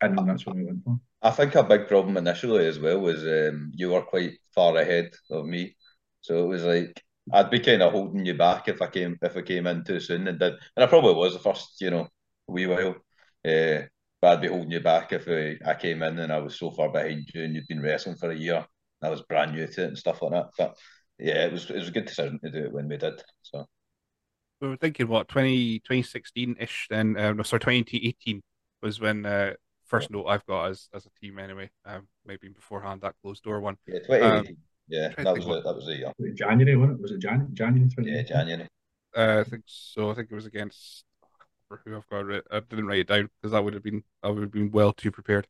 [0.00, 1.00] and that's what we went for.
[1.22, 5.10] I think a big problem initially as well was um, you were quite far ahead
[5.30, 5.76] of me,
[6.20, 9.36] so it was like I'd be kind of holding you back if I came if
[9.36, 12.08] I came in too soon and did, and I probably was the first, you know,
[12.46, 12.96] wee while.
[13.44, 13.82] Uh,
[14.20, 16.70] but I'd be holding you back if I, I came in and I was so
[16.70, 18.56] far behind you and you'd been wrestling for a year.
[18.56, 20.46] And I was brand new to it and stuff like that.
[20.58, 20.76] But
[21.18, 23.22] yeah, it was it was a good decision to do it when we did.
[23.42, 23.66] So
[24.60, 28.42] we were thinking what 20, 2016-ish then uh, no sorry 2018
[28.82, 29.52] was when uh,
[29.86, 33.60] first note I've got as as a team anyway um, maybe beforehand that closed door
[33.60, 34.56] one yeah, 2018.
[34.88, 36.12] yeah, that was what- that was the year.
[36.34, 37.02] January, wasn't it?
[37.02, 38.10] Was it Jan- January 20?
[38.10, 38.68] Yeah, January.
[39.16, 41.07] uh, I think so I think it was against for
[41.84, 42.44] who I've got.
[42.50, 44.92] I didn't write it down because that would have been I would have been well
[44.92, 45.46] too prepared.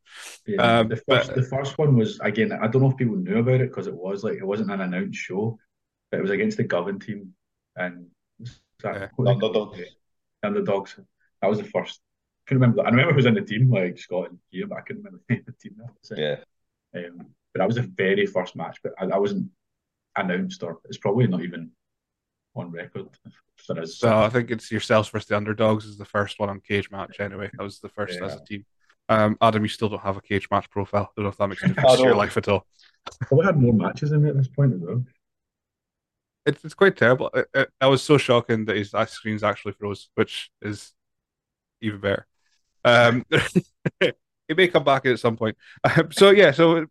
[0.46, 2.52] Yeah, um, the first but, the first one was again.
[2.52, 4.80] I don't know if people knew about it because it was like it wasn't an
[4.80, 5.58] announced show,
[6.10, 7.34] but it was against the Govan team
[7.76, 8.06] and
[8.82, 9.26] that, yeah.
[9.26, 9.78] underdogs.
[10.42, 10.98] Underdogs.
[11.40, 12.00] That was the first.
[12.00, 12.82] I couldn't remember.
[12.82, 15.22] I remember who was in the team like Scott and here, but I couldn't remember
[15.28, 15.76] the team.
[16.02, 16.36] So, yeah.
[16.94, 17.18] Um,
[17.52, 18.78] but that was the very first match.
[18.82, 19.50] But I, I wasn't
[20.16, 21.70] announced or it's probably not even
[22.58, 23.08] on record.
[23.68, 23.98] there is.
[23.98, 27.50] So I think it's yourselves versus the underdogs is the first one on Cagematch anyway.
[27.56, 28.26] That was the first yeah.
[28.26, 28.64] as a team.
[29.08, 31.04] Um, Adam, you still don't have a Cagematch profile.
[31.04, 32.66] I don't know if that makes a difference to your life at all.
[33.30, 35.04] Well, we had more matches in at this point as well.
[36.44, 37.30] It's, it's quite terrible.
[37.34, 40.92] It, it, I was so shocking that his screens actually froze, which is
[41.80, 42.26] even better.
[42.84, 43.24] Um,
[44.00, 45.56] he may come back at some point.
[45.84, 46.86] Um, so yeah, so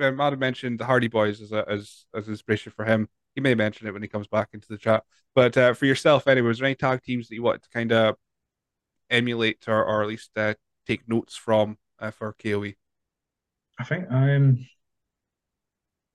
[0.00, 3.08] um, Adam mentioned the Hardy Boys as a, as as inspiration for him.
[3.34, 5.04] He may mention it when he comes back into the chat.
[5.34, 7.92] But uh, for yourself, anyway, was there any tag teams that you want to kind
[7.92, 8.16] of
[9.10, 10.54] emulate or, or at least uh,
[10.86, 12.72] take notes from uh, for KOE?
[13.78, 14.66] I think um,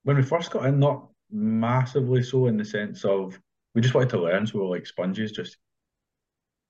[0.03, 3.39] when we first got in, not massively so in the sense of
[3.73, 5.57] we just wanted to learn, so we were like sponges, just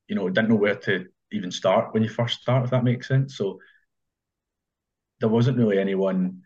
[0.08, 3.08] you know, didn't know where to even start when you first start, if that makes
[3.08, 3.38] sense.
[3.38, 3.60] So
[5.20, 6.42] there wasn't really anyone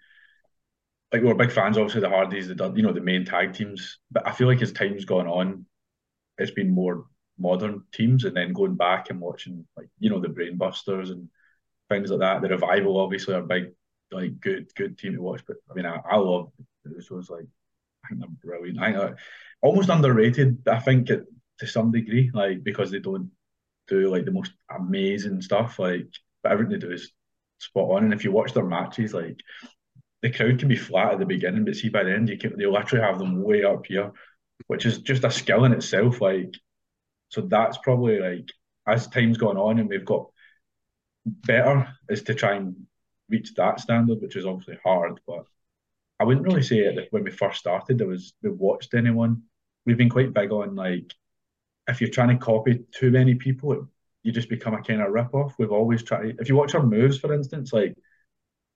[1.12, 4.00] like we are big fans, obviously the Hardys, the you know the main tag teams.
[4.12, 5.66] But I feel like as time's gone on,
[6.38, 7.06] it's been more
[7.38, 11.30] modern teams, and then going back and watching like you know the Brainbusters and
[11.90, 12.42] things like that.
[12.42, 13.72] The Revival obviously are big,
[14.12, 15.42] like good good team to watch.
[15.46, 16.52] But I mean, I, I love
[16.86, 17.30] the shows.
[17.30, 17.46] Like
[18.06, 18.80] I think they're brilliant.
[18.80, 19.18] I think they're
[19.62, 20.68] almost underrated.
[20.68, 21.26] I think it,
[21.60, 23.32] to some degree, like because they don't
[23.88, 25.78] do like the most amazing stuff.
[25.78, 26.08] Like,
[26.42, 27.12] but everything they do is
[27.60, 28.06] spot on.
[28.06, 29.42] And if you watch their matches, like
[30.22, 32.58] the crowd can be flat at the beginning, but see by the end you can
[32.58, 34.12] they literally have them way up here,
[34.68, 36.22] which is just a skill in itself.
[36.22, 36.54] Like,
[37.30, 38.50] so that's probably like
[38.88, 40.28] as time's gone on and we've got
[41.26, 42.76] better is to try and
[43.30, 45.20] reach that standard, which is obviously hard.
[45.26, 45.46] But
[46.20, 49.44] I wouldn't really say it that when we first started there was we watched anyone.
[49.86, 51.14] We've been quite big on like
[51.88, 53.88] if you're trying to copy too many people,
[54.22, 55.56] you just become a kind of rip off.
[55.58, 56.38] We've always tried.
[56.40, 57.98] If you watch our moves, for instance, like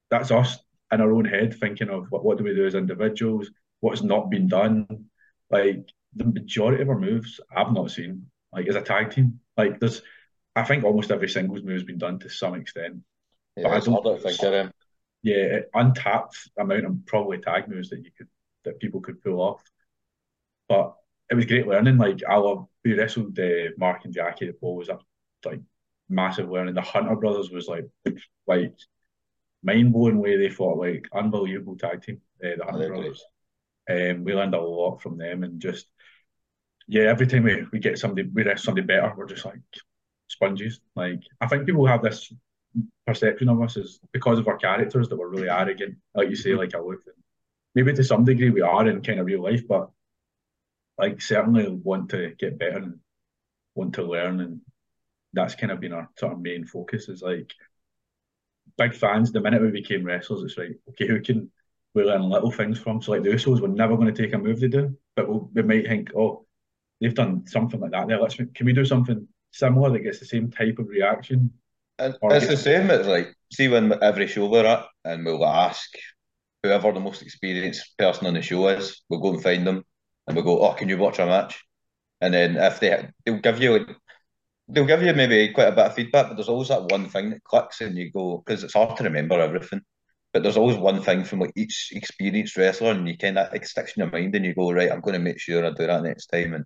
[0.09, 0.57] that's us
[0.95, 4.29] in our own head thinking of what, what do we do as individuals, what's not
[4.29, 5.05] been done.
[5.49, 9.39] Like the majority of our moves I've not seen, like as a tag team.
[9.55, 10.01] Like there's
[10.55, 12.97] I think almost every singles move has been done to some extent.
[13.55, 14.71] Yeah, but I don't think them.
[15.21, 18.27] Yeah, untapped amount of probably tag moves that you could
[18.63, 19.63] that people could pull off.
[20.67, 20.95] But
[21.29, 21.97] it was great learning.
[21.97, 24.47] Like I love we wrestled uh, Mark and Jackie.
[24.47, 24.99] The pole was a
[25.45, 25.61] like
[26.09, 26.75] massive learning.
[26.75, 27.87] The Hunter brothers was like
[28.47, 28.73] like
[29.65, 33.25] mind blowing way they fought, like unbelievable tag team, uh, the Hunter Brothers.
[33.89, 35.87] Um, we learned a lot from them, and just
[36.87, 39.59] yeah, every time we, we get somebody, we rest somebody better, we're just like
[40.27, 40.79] sponges.
[40.95, 42.31] Like I think people have this
[43.07, 46.51] perception of us as because of our characters that we're really arrogant, like you say,
[46.51, 46.59] mm-hmm.
[46.59, 47.01] like I look.
[47.73, 49.89] Maybe to some degree we are in kind of real life, but
[50.97, 52.99] like certainly want to get better and
[53.73, 54.61] want to learn, and
[55.33, 57.09] that's kind of been our sort of main focus.
[57.09, 57.51] Is like
[58.77, 59.31] big fans.
[59.31, 61.51] The minute we became wrestlers, it's like, okay, who can
[61.93, 63.01] we learn little things from?
[63.01, 65.49] So like the Usos, we're never going to take a move they do, but we'll,
[65.53, 66.45] we might think, oh,
[66.99, 68.07] they've done something like that.
[68.07, 71.51] There, let's can we do something similar that gets the same type of reaction?
[71.97, 72.89] And it's the same.
[72.89, 75.89] It's like see when every show we're at, and we'll ask
[76.61, 79.01] whoever the most experienced person on the show is.
[79.09, 79.83] We'll go and find them,
[80.27, 81.63] and we'll go, oh, can you watch a match?
[82.19, 83.95] And then if they they'll give you like
[84.67, 87.29] they'll give you maybe quite a bit of feedback, but there's always that one thing
[87.29, 89.81] that clicks and you go because it's hard to remember everything.
[90.33, 93.65] But there's always one thing from like each experienced wrestler, and you kind of it
[93.65, 94.91] sticks in your mind, and you go right.
[94.91, 96.65] I'm going to make sure I do that next time, and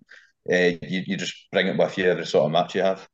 [0.50, 3.06] uh, you you just bring it with you every sort of match you have.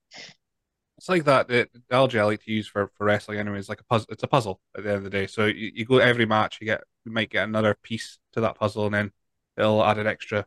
[0.97, 1.49] It's like that.
[1.49, 4.07] The analogy I like to use for, for wrestling anyway is like a puzzle.
[4.11, 5.27] It's a puzzle at the end of the day.
[5.27, 8.57] So you, you go every match, you get you might get another piece to that
[8.57, 9.13] puzzle, and then
[9.59, 10.47] it'll add an extra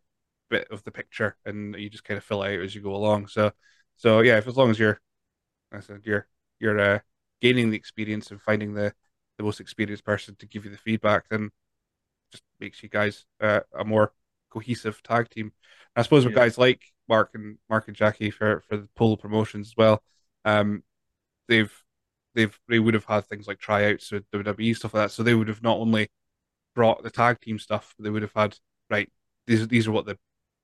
[0.49, 2.95] bit of the picture, and you just kind of fill it out as you go
[2.95, 3.28] along.
[3.28, 3.52] So
[3.99, 4.99] so yeah, if as long as you're,
[5.73, 6.25] I said you're
[6.59, 6.99] you're uh,
[7.41, 8.93] gaining the experience and finding the
[9.38, 11.49] the most experienced person to give you the feedback, then
[12.31, 14.13] just makes you guys uh, a more
[14.49, 15.51] cohesive tag team.
[15.97, 19.67] I suppose with guys like Mark and Mark and Jackie for for the Polo Promotions
[19.67, 20.01] as well,
[20.45, 20.81] um,
[21.49, 21.73] they've
[22.35, 25.33] they've they would have had things like tryouts with WWE stuff like that, so they
[25.35, 26.07] would have not only
[26.73, 28.57] brought the tag team stuff, but they would have had
[28.89, 29.09] right.
[29.45, 30.17] These these are what the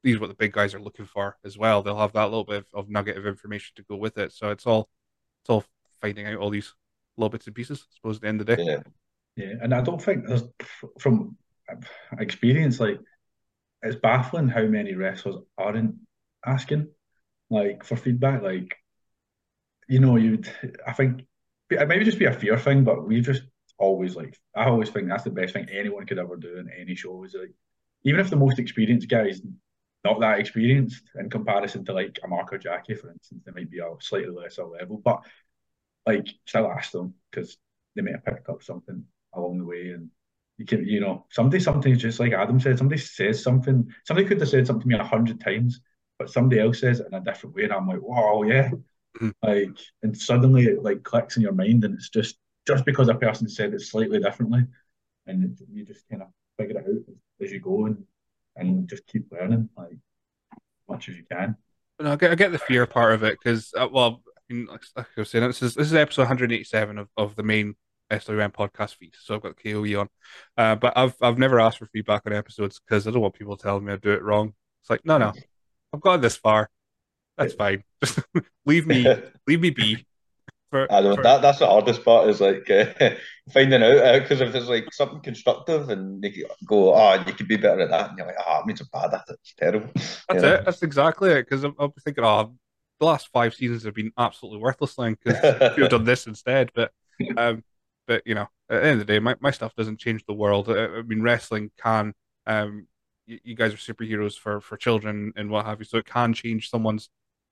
[0.06, 1.82] these are what the big guys are looking for as well.
[1.82, 4.32] They'll have that little bit of, of nugget of information to go with it.
[4.32, 4.88] So it's all
[5.42, 5.66] it's all
[6.00, 6.76] finding out all these
[7.18, 7.88] little bits and pieces.
[7.92, 8.64] I suppose at the end of the day.
[8.64, 8.82] Yeah,
[9.36, 10.44] yeah, and I don't think there's
[11.00, 11.38] from
[12.20, 13.00] experience like
[13.82, 15.96] it's baffling how many wrestlers aren't
[16.46, 16.90] asking
[17.50, 18.44] like for feedback.
[18.44, 18.76] Like
[19.90, 20.48] you know, you'd
[20.86, 21.26] I think
[21.72, 23.42] it maybe just be a fear thing, but we just
[23.80, 26.94] always like I always think that's the best thing anyone could ever do in any
[26.94, 27.56] show is like
[28.04, 29.42] even if the most experienced guy is
[30.06, 33.80] not that experienced in comparison to like a Marco Jackie, for instance, they might be
[33.80, 35.24] a slightly lesser level, but
[36.06, 37.58] like still ask them because
[37.96, 40.10] they may have picked up something along the way and
[40.58, 44.40] you can you know somebody sometimes just like Adam said somebody says something somebody could
[44.40, 45.82] have said something to me a hundred times
[46.20, 48.70] but somebody else says it in a different way and I'm like wow yeah
[49.20, 49.30] mm-hmm.
[49.42, 52.38] like and suddenly it like clicks in your mind and it's just
[52.68, 54.66] just because a person said it slightly differently
[55.28, 58.04] and you just kind of figure it out as you go and
[58.56, 61.56] and just keep learning like as much as you can.
[62.00, 64.66] No, I get, I get the fear part of it because, uh, well, I mean,
[64.66, 67.76] like, like, I was saying, this is this is episode 187 of, of the main
[68.12, 70.10] SWN podcast feed, so I've got KOE on.
[70.58, 73.58] Uh, but I've I've never asked for feedback on episodes because I don't want people
[73.58, 74.54] telling me I do it wrong.
[74.82, 75.34] It's like, no, no,
[75.94, 76.70] I've got this far.
[77.38, 77.84] That's fine.
[78.04, 78.20] Just
[78.66, 79.06] leave me,
[79.48, 80.06] leave me be.
[80.76, 81.24] For, I know for...
[81.24, 83.12] that that's the hardest part is like uh,
[83.54, 87.48] finding out because uh, if it's like something constructive and they go, oh, you could
[87.48, 89.40] be better at that, and you're like, oh, it means I'm bad at it.
[89.42, 89.90] It's terrible.
[89.96, 90.42] That's you it.
[90.42, 90.62] Know?
[90.66, 91.46] That's exactly it.
[91.46, 92.54] Because I'm, I'm, thinking, oh,
[93.00, 96.72] the last five seasons have been absolutely worthless, then because you have done this instead.
[96.76, 96.92] But
[97.38, 97.64] um,
[98.06, 100.34] but you know, at the end of the day, my, my stuff doesn't change the
[100.34, 100.70] world.
[100.70, 102.14] I, I mean, wrestling can.
[102.48, 102.88] Um,
[103.28, 106.34] you, you, guys are superheroes for for children and what have you, so it can
[106.34, 107.10] change someone's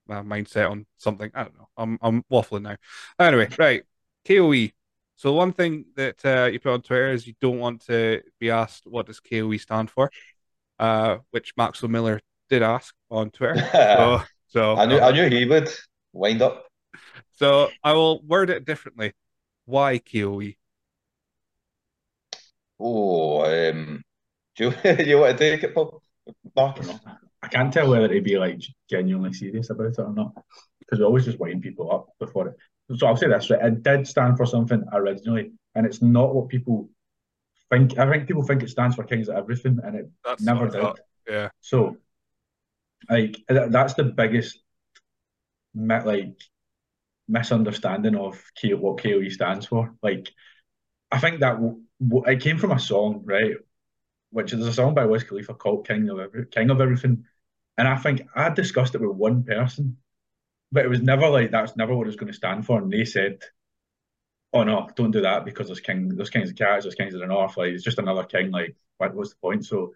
[0.09, 1.31] uh, mindset on something.
[1.33, 1.69] I don't know.
[1.77, 2.77] I'm I'm waffling now.
[3.19, 3.83] Anyway, right.
[4.27, 4.69] KOE.
[5.15, 8.49] So one thing that uh, you put on Twitter is you don't want to be
[8.49, 10.11] asked what does KOE stand for,
[10.79, 13.55] uh, which Maxwell Miller did ask on Twitter.
[13.73, 15.69] so, so I knew I knew he would
[16.13, 16.67] wind up.
[17.31, 19.13] So I will word it differently.
[19.65, 20.53] Why KOE?
[22.79, 24.03] Oh, um,
[24.55, 26.01] do you, you want to take it, Paul?
[27.43, 30.33] I can't tell whether to be like genuinely serious about it or not
[30.79, 32.55] because we always just wind people up before it.
[32.97, 36.47] So I'll say this: right, it did stand for something originally, and it's not what
[36.49, 36.89] people
[37.69, 37.97] think.
[37.99, 40.87] I think people think it stands for Kings of Everything, and it that's never did.
[41.27, 41.49] Yeah.
[41.61, 41.97] So,
[43.09, 44.59] like, that's the biggest,
[45.75, 46.35] like,
[47.27, 49.93] misunderstanding of what KOE stands for.
[50.01, 50.29] Like,
[51.11, 51.57] I think that
[52.27, 53.55] it came from a song, right?
[54.31, 57.25] Which is a song by Wiz Khalifa called "King of Every- King of Everything,"
[57.77, 59.97] and I think I discussed it with one person,
[60.71, 62.79] but it was never like that's never what it was going to stand for.
[62.81, 63.41] And they said,
[64.53, 67.21] "Oh no, don't do that because there's king, there's kings of cats, there's kings of
[67.21, 67.57] the north.
[67.57, 68.51] Like it's just another king.
[68.51, 69.93] Like what was the point?" So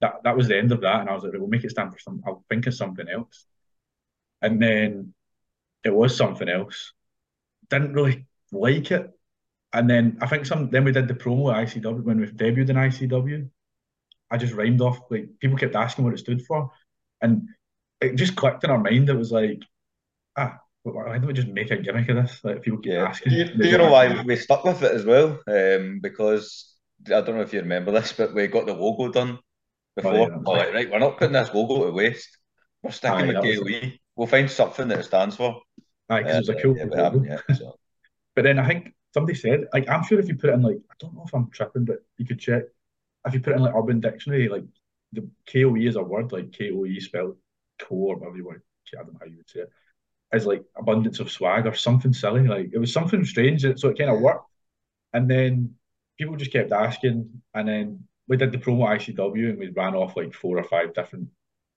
[0.00, 1.92] that that was the end of that, and I was like, "We'll make it stand
[1.92, 2.22] for some.
[2.26, 3.46] I'll think of something else."
[4.42, 5.14] And then
[5.84, 6.92] it was something else.
[7.70, 9.10] Didn't really like it.
[9.72, 12.70] And then I think some then we did the promo at ICW when we debuted
[12.70, 13.50] in ICW.
[14.30, 16.72] I just rhymed off like people kept asking what it stood for.
[17.20, 17.48] And
[18.00, 19.08] it just clicked in our mind.
[19.08, 19.62] It was like,
[20.36, 22.40] ah, why don't we just make a gimmick of this?
[22.44, 23.08] Like people keep yeah.
[23.08, 23.32] asking.
[23.32, 25.38] Do you, do you know why we stuck with it as well?
[25.46, 26.76] Um, because
[27.06, 29.38] I don't know if you remember this, but we got the logo done
[29.96, 30.14] before.
[30.14, 30.38] Oh, yeah.
[30.44, 32.38] oh, like, right, we're not putting this logo to waste.
[32.82, 33.92] We're sticking Aye, with KOE.
[34.16, 35.60] We'll find something that it stands for.
[36.08, 37.24] Aye, because uh, it was a cool yeah, logo.
[37.24, 37.76] Yet, so.
[38.34, 40.78] but then I think somebody said, like, I'm sure if you put it in, like,
[40.90, 42.64] I don't know if I'm tripping, but you could check.
[43.26, 44.64] If you put it in, like, Urban Dictionary, like,
[45.12, 47.36] the KOE is a word, like KOE spelled
[47.78, 48.60] co or whatever you want.
[48.92, 49.70] I don't know how you would say it.
[50.32, 52.46] Is like abundance of swag or something silly.
[52.46, 54.44] Like it was something strange, so it kind of worked.
[55.14, 55.74] And then
[56.18, 60.16] people just kept asking, and then we did the promo ICW, and we ran off
[60.16, 61.28] like four or five different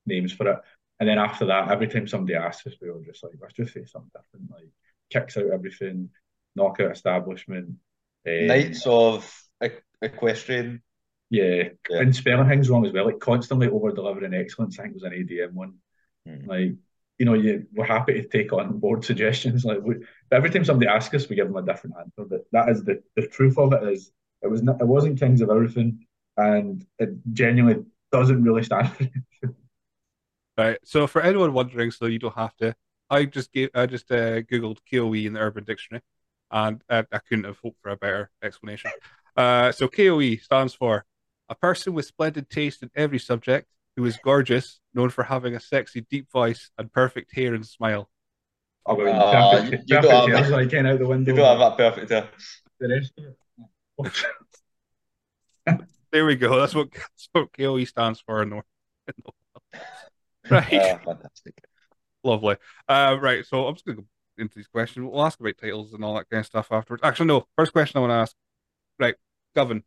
[0.05, 0.57] names for it.
[0.99, 3.73] And then after that, every time somebody asked us, we were just like, let's just
[3.73, 4.69] say something different, like
[5.09, 6.09] kicks out everything,
[6.55, 7.75] knockout establishment,
[8.27, 9.49] um, Knights of
[10.01, 10.81] Equestrian
[11.31, 11.99] yeah, yeah.
[11.99, 13.05] and spelling things wrong as well.
[13.05, 14.77] Like constantly over delivering excellence.
[14.77, 15.75] I think was an ADM one.
[16.27, 16.45] Mm.
[16.45, 16.73] Like
[17.17, 19.63] you know, you we're happy to take on board suggestions.
[19.63, 19.95] Like we,
[20.31, 22.27] every time somebody asks us, we give them a different answer.
[22.29, 25.39] But that is the the truth of it is it was not, it wasn't Kings
[25.39, 29.55] of everything, and it genuinely doesn't really stand for anything.
[30.57, 30.79] Right.
[30.83, 32.75] So for anyone wondering, so you don't have to.
[33.09, 36.03] I just gave I just uh, googled KOE in the Urban Dictionary,
[36.51, 38.91] and uh, I couldn't have hoped for a better explanation.
[39.37, 41.05] Uh, so KOE stands for
[41.51, 45.59] a person with splendid taste in every subject, who is gorgeous, known for having a
[45.59, 48.09] sexy, deep voice and perfect hair and smile.
[48.85, 50.51] Oh, well, perfect, you, you perfect don't have that.
[50.51, 51.31] Like out the window.
[51.31, 52.29] You don't have that perfect hair.
[52.79, 53.01] The
[54.07, 54.25] rest
[56.11, 56.59] there we go.
[56.59, 58.65] That's what, that's what KOE stands for in North.
[60.49, 60.73] right.
[60.73, 61.63] Uh, fantastic.
[62.23, 62.55] Lovely.
[62.87, 63.45] Uh, right.
[63.45, 65.05] So I'm just going to go into these questions.
[65.05, 67.03] We'll ask about titles and all that kind of stuff afterwards.
[67.03, 67.45] Actually, no.
[67.57, 68.35] First question I want to ask.
[68.99, 69.15] Right.
[69.53, 69.83] Govan.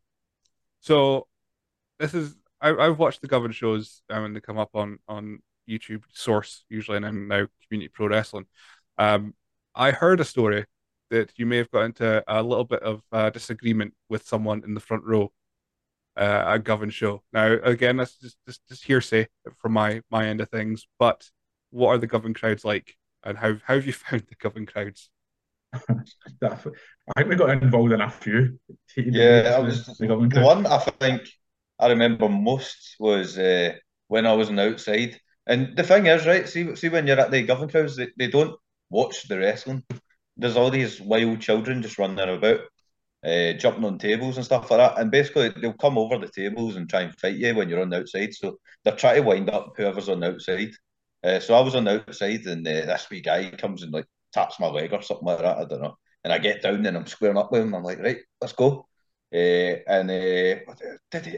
[0.79, 1.27] So
[1.99, 5.39] this is I, I've watched the Govan shows um, when they come up on on
[5.69, 8.45] YouTube Source usually, and then now Community Pro Wrestling.
[8.97, 9.33] Um,
[9.73, 10.65] I heard a story
[11.11, 14.73] that you may have got into a little bit of uh, disagreement with someone in
[14.73, 15.31] the front row
[16.17, 17.23] uh, at Govan show.
[17.33, 19.27] Now, again, that's just, just just hearsay
[19.57, 20.87] from my my end of things.
[20.97, 21.29] But
[21.71, 25.09] what are the Govan crowds like, and how how have you found the Govan crowds?
[25.73, 26.55] I
[27.17, 28.57] think we got involved in a few.
[28.95, 31.23] Yeah, was, the, the one I think
[31.79, 33.73] I remember most was uh,
[34.07, 35.19] when I was on the outside.
[35.47, 38.27] And the thing is, right, see, see when you're at the Govan crowds, they, they
[38.27, 38.55] don't
[38.89, 39.83] watch the wrestling.
[40.37, 42.61] There's all these wild children just running about,
[43.25, 44.99] uh, jumping on tables and stuff like that.
[44.99, 47.89] And basically, they'll come over the tables and try and fight you when you're on
[47.89, 48.33] the outside.
[48.33, 50.71] So they're trying to wind up whoever's on the outside.
[51.23, 54.05] Uh, so I was on the outside, and uh, this wee guy comes and like
[54.33, 55.57] taps my leg or something like that.
[55.57, 55.97] I don't know.
[56.23, 57.73] And I get down and I'm squaring up with him.
[57.75, 58.87] I'm like, right, let's go.
[59.33, 59.37] Uh,
[59.87, 60.73] and uh,
[61.11, 61.37] did he?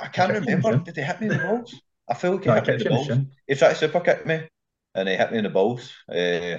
[0.00, 0.78] I can't remember.
[0.78, 1.80] Did he hit me in the balls?
[2.08, 3.10] I feel like he no, hit me in the balls.
[3.46, 4.48] He tried to super kick me,
[4.94, 5.92] and he hit me in the balls.
[6.10, 6.58] Uh,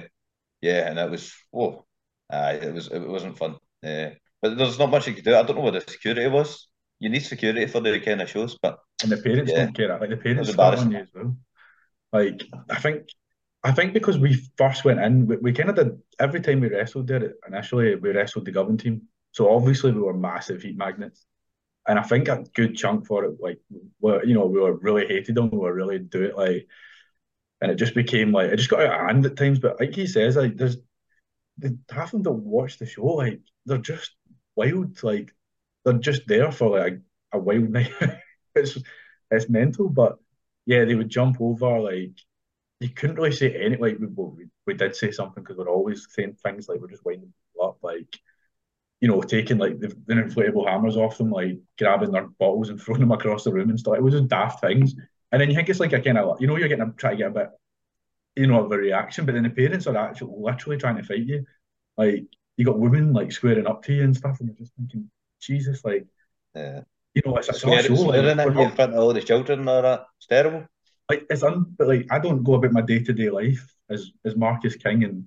[0.60, 1.84] yeah, and it was whoa,
[2.30, 3.56] uh, it was it wasn't fun.
[3.84, 4.10] Uh,
[4.42, 5.34] but there's not much you could do.
[5.34, 6.68] I don't know what the security was.
[6.98, 9.98] You need security for the kind of shows, but and the parents yeah, don't care.
[9.98, 11.36] Like the parents start on you as well.
[12.12, 13.08] Like I think
[13.62, 16.68] I think because we first went in, we, we kind of did every time we
[16.68, 17.34] wrestled there.
[17.46, 19.02] Initially, we wrestled the Govan team,
[19.32, 21.26] so obviously we were massive heat magnets,
[21.90, 23.58] and I think a good chunk for it, like,
[24.00, 26.68] we you know, we were really hated on, we were really do it like,
[27.60, 29.58] and it just became like it just got out of hand at times.
[29.58, 30.76] But like he says, like there's
[31.58, 34.12] the half of them that watch the show, like they're just
[34.54, 35.34] wild, like
[35.84, 37.00] they're just there for like
[37.32, 37.92] a, a wild night.
[38.54, 38.78] it's
[39.32, 40.18] it's mental, but
[40.66, 42.12] yeah, they would jump over like
[42.78, 46.06] you couldn't really say any like we we, we did say something because we're always
[46.08, 48.16] saying things like we're just winding people up like
[49.00, 52.80] you know taking like the, the inflatable hammers off them like grabbing their bottles and
[52.80, 53.96] throwing them across the room and stuff.
[53.96, 54.94] It was just daft things.
[55.32, 57.12] And then you think it's like a kind of you know you're getting a try
[57.12, 57.50] to get a bit
[58.36, 61.24] you know of a reaction but then the parents are actually literally trying to fight
[61.24, 61.44] you.
[61.96, 62.24] Like
[62.56, 65.10] you got women like squaring up to you and stuff and you're just thinking
[65.40, 66.06] Jesus like
[66.54, 66.80] yeah.
[67.14, 70.06] you know it's, it's show like, in front of all the children and all that.
[70.18, 70.66] It's terrible.
[71.08, 74.10] Like it's un, but like I don't go about my day to day life as
[74.26, 75.24] as Marcus King and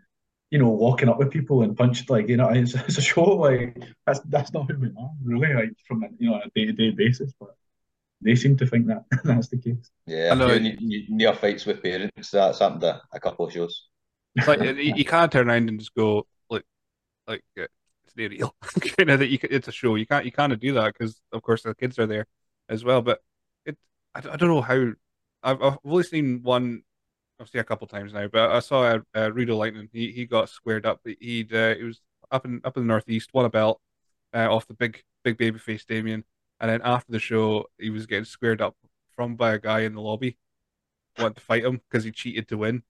[0.53, 3.23] you know walking up with people and punched like you know it's, it's a show
[3.23, 6.65] like that's that's not who we are really like from a, you know a day
[6.65, 7.55] to day basis, but
[8.21, 9.89] they seem to think that that's the case.
[10.05, 10.55] Yeah, I know
[11.09, 12.29] near fights with parents.
[12.29, 13.87] That's happened to a couple of shows.
[14.35, 16.65] It's like you, you can't turn around and just go like
[17.27, 17.65] like uh,
[18.05, 18.55] it's not real
[18.95, 19.95] kind of that you it's a show.
[19.95, 22.27] You can't you can't do that because of course the kids are there
[22.69, 23.01] as well.
[23.01, 23.21] But
[23.65, 23.75] it
[24.13, 24.91] I, I don't know how
[25.41, 26.83] I've, I've only seen one.
[27.45, 29.89] Seen a couple times now, but I saw uh, uh, Rudo Lightning.
[29.91, 31.01] He he got squared up.
[31.05, 32.01] He'd uh, he was
[32.31, 33.81] up in up in the northeast, won a belt
[34.33, 36.23] uh, off the big big babyface Damien,
[36.59, 38.75] and then after the show, he was getting squared up
[39.15, 40.37] from by a guy in the lobby,
[41.17, 42.83] wanted to fight him because he cheated to win.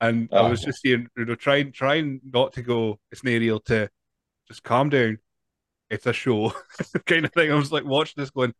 [0.00, 0.46] And oh.
[0.46, 2.98] I was just seeing Rudo trying trying not to go.
[3.12, 3.90] It's not real to
[4.48, 5.18] just calm down.
[5.90, 6.52] It's a show,
[7.06, 7.50] kind of thing.
[7.50, 8.54] I was like watching this, going,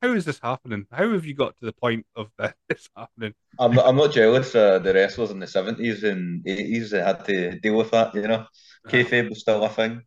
[0.00, 0.86] how is this happening?
[0.92, 2.30] How have you got to the point of
[2.68, 3.34] this happening?
[3.58, 4.54] I'm I'm not jealous.
[4.54, 8.14] Uh, the wrestlers in the seventies and eighties that had to deal with that.
[8.14, 8.46] You know,
[8.86, 10.02] kayfabe was still a thing.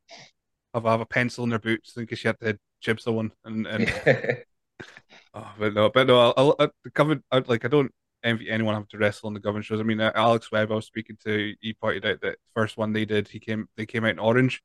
[0.74, 3.68] Have have a pencil in their boots in case you had to chip someone and
[3.68, 3.94] and.
[5.34, 6.34] oh, but no, but no.
[6.36, 7.92] I'll, I'll, Govan, I, like I don't
[8.24, 9.80] envy anyone having to wrestle on the Govan shows.
[9.80, 12.78] I mean, uh, Alex Webb, I was speaking to, he pointed out that the first
[12.78, 14.62] one they did, he came, they came out in orange,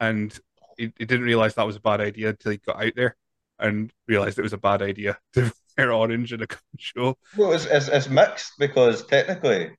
[0.00, 0.38] and
[0.78, 3.16] he, he didn't realize that was a bad idea until he got out there
[3.58, 6.46] and realized it was a bad idea to wear orange in a
[6.78, 7.16] show.
[7.36, 9.70] Well, it's, it's, it's mixed because technically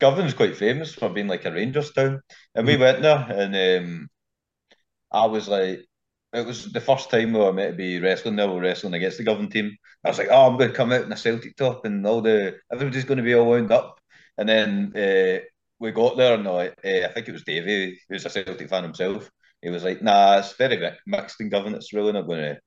[0.00, 2.20] Govan's quite famous for being like a Rangers town.
[2.54, 2.80] And we mm.
[2.80, 4.08] went there and um,
[5.10, 5.86] I was like,
[6.32, 9.18] it was the first time we were meant to be wrestling we were wrestling against
[9.18, 9.76] the Govan team.
[10.04, 12.22] I was like, oh, I'm going to come out in a Celtic top and all
[12.22, 14.00] the, everybody's going to be all wound up.
[14.38, 15.44] And then uh,
[15.78, 18.82] we got there and like, uh, I think it was Davey, who's a Celtic fan
[18.82, 19.30] himself.
[19.60, 21.74] He was like, nah, it's very mixed in Govan.
[21.74, 22.60] It's really not going to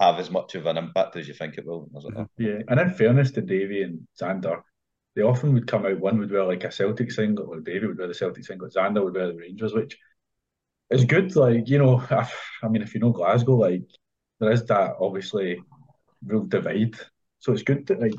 [0.00, 1.88] have as much of an impact as you think it will.
[2.38, 4.62] Yeah, and in fairness to Davy and Xander,
[5.14, 6.00] they often would come out.
[6.00, 8.72] One would wear like a Celtic singlet, or Davy would wear the Celtic singlet.
[8.74, 9.98] Xander would wear the Rangers, which
[10.90, 11.36] is good.
[11.36, 12.02] Like you know,
[12.62, 13.82] I mean, if you know Glasgow, like
[14.38, 15.62] there is that obviously
[16.24, 16.96] real divide.
[17.38, 18.14] So it's good to like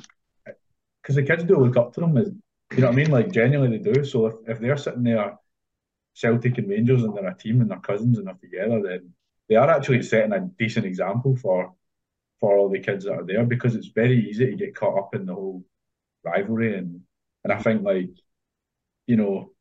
[1.01, 2.17] because the kids do look up to them.
[2.17, 2.27] As,
[2.71, 3.11] you know what I mean?
[3.11, 4.05] Like genuinely they do.
[4.05, 5.37] So if, if they're sitting there,
[6.13, 9.13] Celtic and Rangers, and they're a team and they're cousins and they're together, then
[9.51, 11.73] they are actually setting a decent example for
[12.39, 15.13] for all the kids that are there because it's very easy to get caught up
[15.13, 15.61] in the whole
[16.23, 16.77] rivalry.
[16.77, 17.01] And
[17.43, 18.11] and I think like
[19.07, 19.51] you know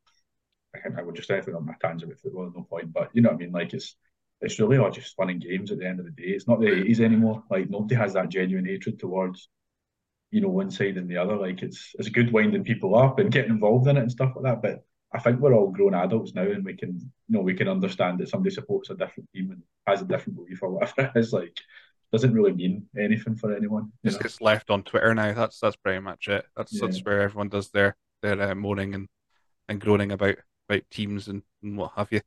[0.73, 3.21] I think I would just definitely on my tangent with football no point but you
[3.21, 3.51] know what I mean?
[3.51, 3.97] Like it's
[4.39, 6.29] it's really all just fun and games at the end of the day.
[6.29, 7.43] It's not the 80s anymore.
[7.51, 9.49] Like nobody has that genuine hatred towards
[10.31, 11.35] you know one side and the other.
[11.35, 14.45] Like it's it's good winding people up and getting involved in it and stuff like
[14.45, 17.53] that but I think we're all grown adults now, and we can, you know, we
[17.53, 21.11] can understand that somebody supports a different team and has a different belief or whatever
[21.15, 21.33] it is.
[21.33, 21.53] Like,
[22.11, 23.91] doesn't really mean anything for anyone.
[24.05, 24.23] Just know?
[24.23, 25.33] gets left on Twitter now.
[25.33, 26.45] That's that's pretty much it.
[26.55, 26.79] That's yeah.
[26.81, 29.07] that's where everyone does their their uh, moaning and
[29.67, 30.35] and groaning about
[30.69, 32.21] about teams and, and what have you.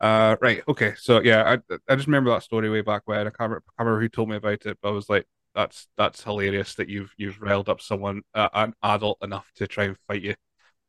[0.00, 0.62] Uh, right.
[0.68, 0.94] Okay.
[0.96, 3.20] So yeah, I I just remember that story way back when.
[3.20, 5.86] I can't, remember, can't remember who told me about it, but I was like, that's
[5.96, 9.98] that's hilarious that you've you've riled up someone uh, an adult enough to try and
[10.08, 10.34] fight you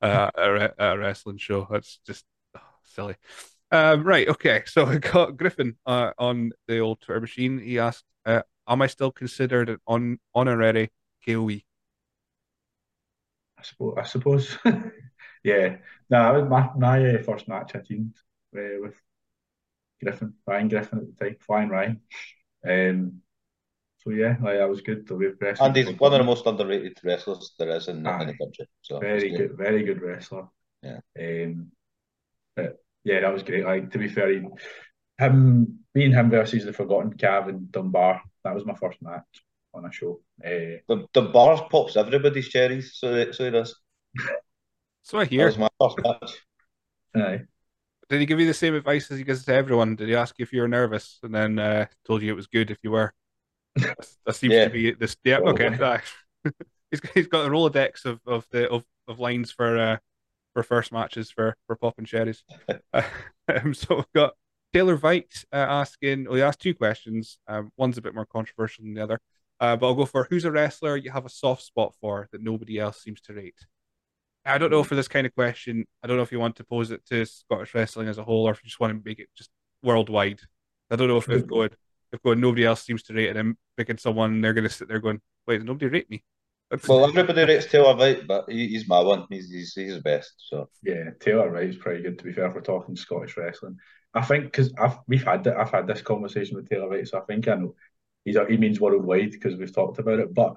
[0.03, 1.67] uh, a, a, wrestling show.
[1.69, 2.25] That's just
[2.55, 3.15] oh, silly.
[3.71, 4.27] Um, right.
[4.27, 4.63] Okay.
[4.65, 7.59] So I got Griffin uh, on the old Twitter machine.
[7.59, 10.91] He asked, uh, "Am I still considered an on honorary
[11.25, 11.61] KOE?"
[13.57, 13.95] I suppose.
[13.97, 14.57] I suppose.
[15.43, 15.77] yeah.
[16.09, 18.15] No, my my uh, first match I teamed
[18.55, 18.95] uh, with
[20.01, 22.01] Griffin, Ryan Griffin at the time, Flying Ryan.
[22.65, 23.22] Um,
[24.03, 25.07] so yeah, like, that was good.
[25.07, 28.37] The way and he's one of the most underrated wrestlers there is in, in the
[28.37, 28.67] country.
[28.81, 30.47] So very good, very good wrestler.
[30.81, 30.99] Yeah.
[31.17, 31.71] Um,
[32.55, 33.65] but yeah, that was great.
[33.65, 34.45] Like to be fair, he,
[35.17, 38.21] him, me and him versus the Forgotten Cav and Dunbar.
[38.43, 39.23] That was my first match
[39.73, 40.19] on a show.
[40.43, 43.73] Uh, the the bar pops everybody's cherries, so so he does.
[45.01, 45.49] so I hear.
[45.49, 46.31] That was my first match.
[47.15, 47.41] Aye.
[48.09, 49.95] Did he give you the same advice as he gives to everyone?
[49.95, 52.47] Did he ask you if you were nervous and then uh, told you it was
[52.47, 53.13] good if you were?
[53.75, 54.65] That seems yeah.
[54.65, 55.15] to be this.
[55.23, 55.69] Yeah, okay.
[56.91, 59.97] he's he's got a rolodex of of the of, of lines for uh
[60.53, 62.43] for first matches for for pop and cherries.
[62.93, 64.33] um, so we've got
[64.73, 66.25] Taylor Veit uh, asking.
[66.25, 67.39] Well, he asked two questions.
[67.47, 69.19] Um, one's a bit more controversial than the other.
[69.59, 72.41] Uh, but I'll go for who's a wrestler you have a soft spot for that
[72.41, 73.65] nobody else seems to rate.
[74.45, 75.85] I don't know for this kind of question.
[76.03, 78.47] I don't know if you want to pose it to Scottish wrestling as a whole,
[78.47, 79.49] or if you just want to make it just
[79.81, 80.41] worldwide.
[80.91, 81.77] I don't know if it's good
[82.13, 84.87] if going nobody else seems to rate it, and picking someone, they're going to sit
[84.87, 86.23] there going, "Wait, nobody rate me."
[86.87, 89.25] well, everybody rates Taylor Veit, but he, he's my one.
[89.29, 90.33] He's, he's he's the best.
[90.37, 92.17] So yeah, Taylor Veit is pretty good.
[92.19, 93.77] To be fair, if we're talking Scottish wrestling,
[94.13, 97.21] I think because I've we've had I've had this conversation with Taylor Veit, so I
[97.21, 97.75] think I know
[98.25, 100.33] he's he means worldwide because we've talked about it.
[100.33, 100.55] But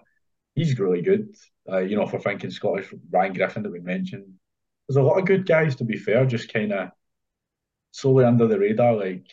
[0.55, 1.35] he's really good.
[1.71, 4.27] Uh, you know, if we're thinking Scottish, Ryan Griffin that we mentioned,
[4.89, 5.77] there's a lot of good guys.
[5.77, 6.91] To be fair, just kind of
[7.93, 9.27] solely under the radar, like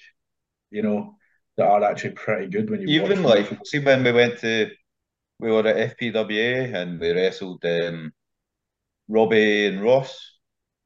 [0.71, 1.17] you know
[1.57, 3.59] that are actually pretty good when you even like them.
[3.63, 4.69] see when we went to
[5.39, 8.13] we were at FPWA and we wrestled um,
[9.07, 10.39] Robbie and Ross,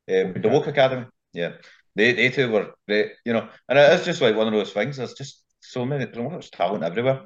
[0.10, 1.06] um, the Woke Academy.
[1.34, 1.54] Yeah,
[1.96, 3.50] they they two were great, you know.
[3.70, 4.98] And it's just like one of those things.
[4.98, 7.26] There's just so many, there's talent everywhere.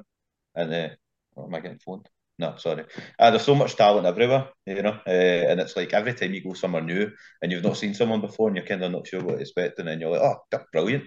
[0.54, 0.88] And uh,
[1.32, 2.08] what am I getting phoned?
[2.38, 2.84] No, sorry.
[3.18, 4.98] Uh, there's so much talent everywhere, you know.
[5.06, 8.20] Uh, and it's like every time you go somewhere new and you've not seen someone
[8.20, 10.36] before and you're kind of not sure what to expect, and then you're like, oh,
[10.50, 11.04] that's brilliant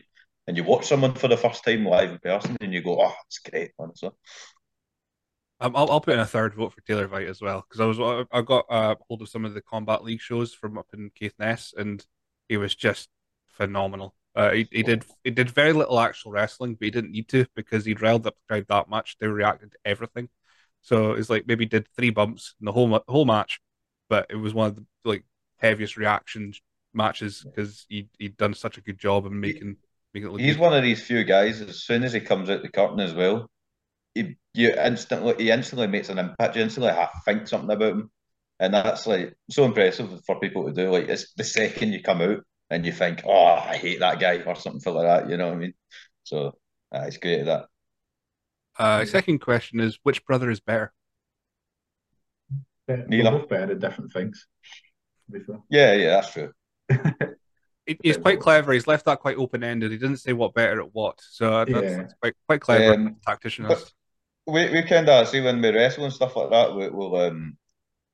[0.48, 3.14] and you watch someone for the first time live in person and you go, oh,
[3.28, 4.12] it's great, honestly.
[5.60, 7.86] Um, I'll, I'll put in a third vote for Taylor Veit as well because I
[7.86, 11.12] was I got uh, hold of some of the Combat League shows from up in
[11.16, 12.06] Caithness and
[12.50, 13.10] he was just
[13.48, 14.16] phenomenal.
[14.36, 17.46] Uh, he, he did he did very little actual wrestling, but he didn't need to
[17.56, 19.18] because he'd riled up the crowd that much.
[19.18, 20.28] They reacted to everything,
[20.82, 23.62] so it's like maybe did three bumps in the whole whole match,
[24.10, 25.24] but it was one of the like
[25.58, 26.54] heaviest reaction
[26.94, 29.78] matches because he he'd done such a good job of making
[30.16, 31.62] He's one of these few guys.
[31.62, 33.50] As soon as he comes out the curtain as well,
[34.14, 36.56] he you instantly he instantly makes an impact.
[36.56, 38.12] You instantly have to think something about him,
[38.60, 40.90] and that's like so impressive for people to do.
[40.90, 42.40] Like it's the second you come out
[42.70, 45.30] and you think, "Oh, I hate that guy" or something like that.
[45.30, 45.74] You know what I mean?
[46.24, 46.58] So
[46.94, 47.66] uh, it's great at that.
[48.78, 50.94] Uh, second question is, which brother is better?
[52.88, 54.48] Yeah, We're both better at different things.
[55.70, 56.52] Yeah, yeah, that's true.
[58.02, 58.74] he's quite clever.
[58.74, 59.92] He's left that quite open ended.
[59.92, 61.98] He didn't say what better at what, so that's, yeah.
[61.98, 63.68] that's quite quite clever um, tactician.
[64.48, 66.76] We we kind of see when we wrestle and stuff like that.
[66.76, 67.58] We, will um,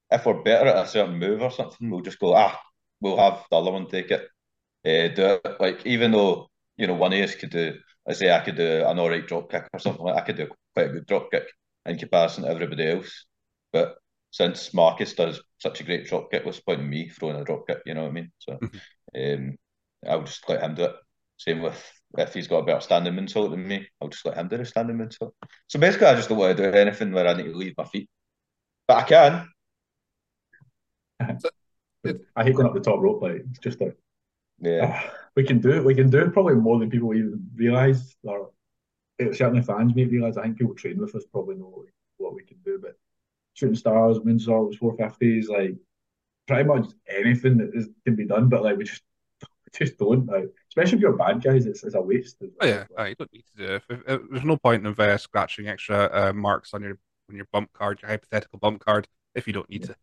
[0.10, 2.58] if we're better at a certain move or something, we'll just go ah,
[3.02, 4.28] we'll have the other one take it.
[4.84, 7.76] Uh, do it like even though you know one of us could do.
[8.08, 10.48] I say I could do an alright drop kick or something like I could do
[10.74, 11.44] quite a good drop kick
[11.86, 13.26] in comparison to everybody else.
[13.72, 13.96] But
[14.32, 17.44] since Marcus does such a great drop kick, what's the point of me throwing a
[17.44, 17.80] drop kick?
[17.86, 18.32] You know what I mean?
[18.40, 18.58] So
[19.16, 19.58] um,
[20.08, 20.96] I'll just let him do it.
[21.38, 24.48] Same with if he's got a better standing moonsault than me, I'll just let him
[24.48, 25.32] do the standing moonsault.
[25.68, 27.86] So basically, I just don't want to do anything where I need to leave my
[27.86, 28.10] feet,
[28.88, 29.50] but I can.
[32.36, 33.22] I hate going up the top rope.
[33.22, 33.96] Like it's just like,
[34.60, 35.86] yeah, uh, we can do it.
[35.86, 38.52] We can do it probably more than people even realize, or
[39.20, 40.38] certainly fans may realize.
[40.38, 41.86] I think people train with us probably know
[42.18, 42.98] what we can do, but
[43.54, 45.76] shooting stars, moonsaults, four fifties, like
[46.48, 48.50] pretty much anything that is, can be done.
[48.50, 49.04] But like we just
[49.74, 50.26] just don't.
[50.26, 52.38] Like, especially if you're bad guys, it's, it's a waste.
[52.40, 52.50] Well.
[52.62, 53.76] Oh, yeah, uh, you don't need to do it.
[53.76, 56.98] If, if, if, there's no point in uh, scratching extra uh, marks on your
[57.30, 59.88] on your bump card, your hypothetical bump card, if you don't need yeah.
[59.88, 59.96] to.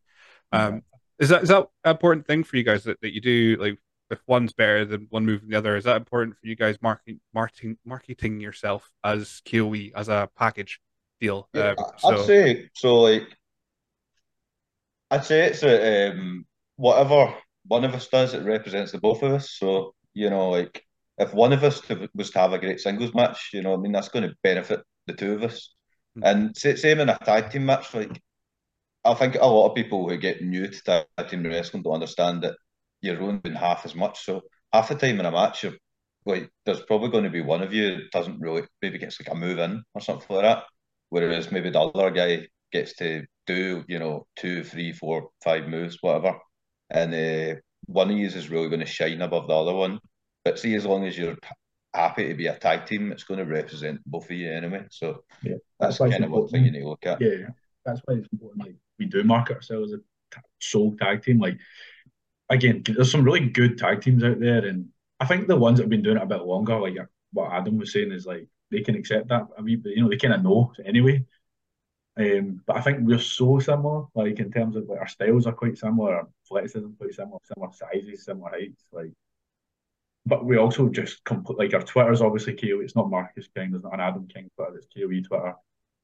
[0.50, 0.82] Um,
[1.18, 3.78] is that is that an important thing for you guys that, that you do like
[4.10, 6.78] if one's better than one move than the other, is that important for you guys
[6.80, 10.80] marketing marketing marketing yourself as KOE as a package
[11.20, 11.48] deal?
[11.52, 13.00] Yeah, Um, I'd say so.
[13.00, 13.36] Like,
[15.10, 16.46] I'd say it's a, um,
[16.76, 17.34] whatever
[17.66, 19.50] one of us does, it represents the both of us.
[19.50, 20.82] So you know, like
[21.18, 23.76] if one of us to, was to have a great singles match, you know, I
[23.76, 25.74] mean that's going to benefit the two of us.
[26.16, 26.24] Hmm.
[26.24, 27.94] And sa- same in a tag team match.
[27.94, 28.20] Like,
[29.04, 32.42] I think a lot of people who get new to tag team wrestling don't understand
[32.42, 32.56] that
[33.00, 34.24] you're only doing half as much.
[34.24, 34.42] So
[34.72, 35.74] half the time in a match, you're
[36.26, 39.32] like, there's probably going to be one of you that doesn't really maybe gets like
[39.32, 40.64] a move in or something like that.
[41.10, 45.98] Whereas maybe the other guy gets to do, you know, two, three, four, five moves,
[46.00, 46.38] whatever.
[46.90, 49.98] And uh, one of you is really going to shine above the other one.
[50.44, 51.36] But see, as long as you're
[51.94, 54.84] happy to be a tag team, it's going to represent both of you anyway.
[54.90, 57.20] So Yeah, that's, that's kind of one thing you need to look at.
[57.20, 57.48] Yeah,
[57.84, 58.66] that's why it's important.
[58.66, 61.38] Like we do market ourselves as a sole tag team.
[61.38, 61.58] Like
[62.50, 64.88] again, there's some really good tag teams out there, and
[65.20, 66.96] I think the ones that have been doing it a bit longer, like
[67.32, 69.46] what Adam was saying, is like they can accept that.
[69.58, 71.24] I mean, you know, they kind of know anyway.
[72.18, 75.52] Um, but I think we're so similar, like in terms of like our styles are
[75.52, 79.12] quite similar, our athleticism quite similar, similar sizes, similar heights, like.
[80.26, 82.80] But we also just complete like our Twitter's obviously KO.
[82.80, 83.70] It's not Marcus King.
[83.70, 84.76] There's not an Adam King Twitter.
[84.76, 85.54] It's KOE Twitter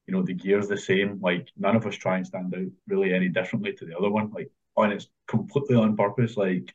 [0.07, 1.19] you know, the gear's the same.
[1.21, 4.31] Like none of us try and stand out really any differently to the other one.
[4.31, 6.37] Like, and it's completely on purpose.
[6.37, 6.73] Like,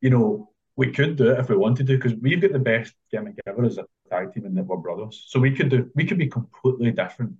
[0.00, 2.94] you know, we could do it if we wanted to because we've got the best
[3.10, 5.24] gimmick ever as a tag team and that we're brothers.
[5.28, 7.34] So we could do, we could be completely different,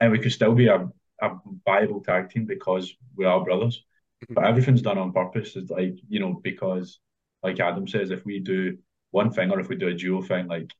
[0.00, 0.88] and we could still be a,
[1.22, 1.30] a
[1.64, 3.84] viable tag team because we are brothers.
[4.24, 4.34] Mm-hmm.
[4.34, 5.56] But everything's done on purpose.
[5.56, 7.00] It's like you know because,
[7.42, 8.78] like Adam says, if we do
[9.10, 10.70] one thing or if we do a duo thing, like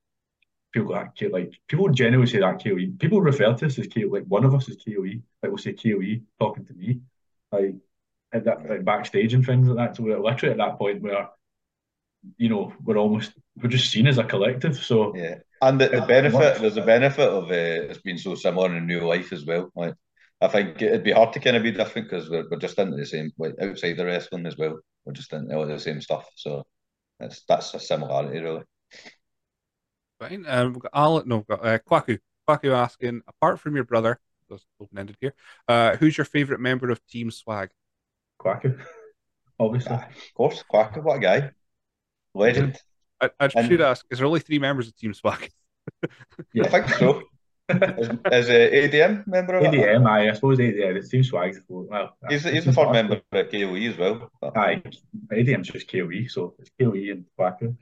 [0.74, 2.96] people go, ah, that like people generally say that KOE.
[2.98, 4.10] People refer to us as KOE.
[4.10, 5.22] Like one of us is KOE.
[5.42, 7.00] Like we'll say KOE talking to me,
[7.52, 7.74] like
[8.32, 9.96] at that like backstage and things like that.
[9.96, 11.28] So we're literally at that point where,
[12.36, 14.76] you know, we're almost we're just seen as a collective.
[14.76, 15.36] So Yeah,
[15.68, 16.58] and the, the benefit much.
[16.58, 19.70] there's a benefit of uh, it's been so similar in real life as well.
[19.74, 19.94] Like
[20.40, 22.96] I think it'd be hard to kind of be different because we're, we're just into
[22.96, 24.78] the same like outside the wrestling as well.
[25.04, 26.28] We're just into all the same stuff.
[26.36, 26.64] So
[27.18, 28.62] that's that's a similarity really.
[30.20, 30.44] Fine.
[30.46, 32.18] Um, we've got Alan, no, we've got uh, Kwaku.
[32.48, 35.34] Kwaku asking, apart from your brother, that's open ended here,
[35.66, 37.70] uh, who's your favorite member of Team Swag?
[38.38, 38.78] Quacker,
[39.58, 39.92] obviously.
[39.92, 41.50] Ah, of course, Quacker, what a guy,
[42.34, 42.78] legend.
[43.40, 45.50] I, I And- should ask, is there only three members of Team Swag?
[46.54, 46.64] Yeah.
[46.64, 47.22] I think so.
[47.68, 49.72] Is, is uh, ADM member of it?
[49.74, 52.16] ADM, aye, I suppose ADM, the team swag's the well.
[52.28, 52.92] He's, the- it's he's the first impossible.
[52.92, 54.30] member at KOE as well.
[54.40, 54.82] But, Aye,
[55.32, 57.74] ADM's just KOE, so it's KOE and Quacker.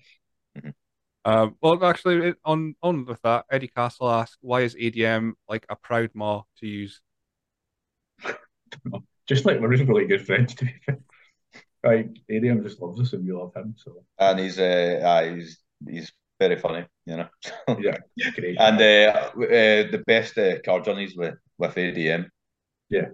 [1.25, 5.77] Um, well, actually, on on with that, Eddie Castle asked, why is ADM like a
[5.77, 7.01] proud maw to use?
[9.29, 10.99] Just like we're really good friends, to be fair.
[11.85, 15.59] Like ADM just loves us and we love him, so and he's uh, aye, he's
[15.89, 17.29] he's very funny, you know.
[17.81, 17.99] yeah,
[18.37, 18.57] great.
[18.59, 22.29] and uh, uh, the best uh, car journeys with with ADM.
[22.89, 23.09] Yeah,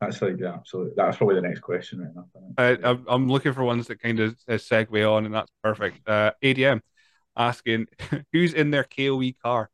[0.00, 0.94] that's like yeah, absolutely.
[0.96, 2.26] That's probably the next question right now.
[2.56, 6.08] Uh, I'm, I'm looking for ones that kind of uh, segue on, and that's perfect.
[6.08, 6.82] Uh, ADM
[7.36, 7.86] asking,
[8.32, 9.70] who's in their KOE car?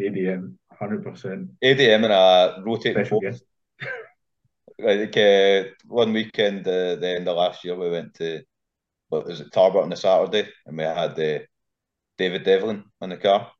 [0.00, 3.30] ADM, hundred percent ADM and a rotating special four.
[3.30, 3.44] guest.
[4.82, 8.42] Like uh, one weekend, uh, the end of last year, we went to
[9.08, 11.38] what was it, Tarbert on a Saturday, and we had uh,
[12.16, 13.50] David Devlin on the car,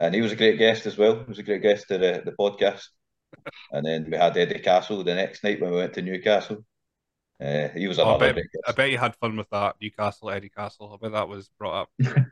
[0.00, 1.20] and he was a great guest as well.
[1.20, 2.84] He was a great guest to the, the podcast.
[3.72, 6.64] And then we had Eddie Castle the next night when we went to Newcastle.
[7.40, 9.76] Uh, he was Oh, I bet, big I bet you had fun with that.
[9.80, 10.92] Newcastle, Eddie Castle.
[10.92, 11.90] I bet that was brought up.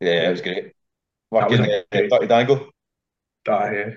[0.00, 0.72] Yeah, it was great.
[1.30, 2.70] That was Working a uh, Dirty Dangle.
[3.46, 3.90] That uh,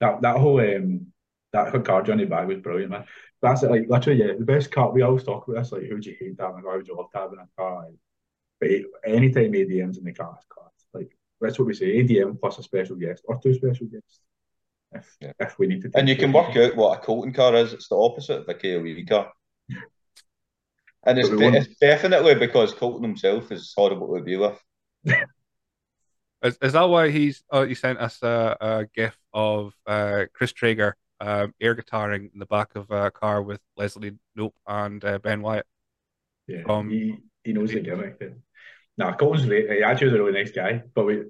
[0.00, 1.12] that that whole um
[1.54, 3.04] that whole car journey back was brilliant, man.
[3.40, 4.90] That's it, like literally yeah, the best car.
[4.90, 6.72] We always talk about this, like who would you hate to have in a car?
[6.72, 7.86] Who would you love to have in a car?
[7.86, 7.94] Like,
[8.60, 8.70] but
[9.10, 10.72] anytime ADM's in the car, it's class.
[10.92, 12.02] Like that's what we say.
[12.02, 14.20] ADM plus a special guest or two special guests,
[14.92, 15.32] if Yeah.
[15.38, 15.90] if we need to.
[15.94, 16.38] And you can two.
[16.38, 17.72] work out what a Colton car is.
[17.72, 19.32] It's the opposite of a KOE car.
[21.06, 24.58] And it's, de- it's definitely because Colton himself is horrible to be with.
[26.42, 30.52] Is, is that why he's uh, he sent us a, a gif of uh, Chris
[30.52, 35.18] Traeger um, air guitaring in the back of a car with Leslie Knope and uh,
[35.18, 35.66] Ben Wyatt?
[36.46, 38.16] Yeah, Um, he he knows the gimmick.
[38.20, 38.28] Yeah.
[38.96, 39.70] Nah, Colton's great.
[39.70, 41.22] He actually is a really nice guy, but we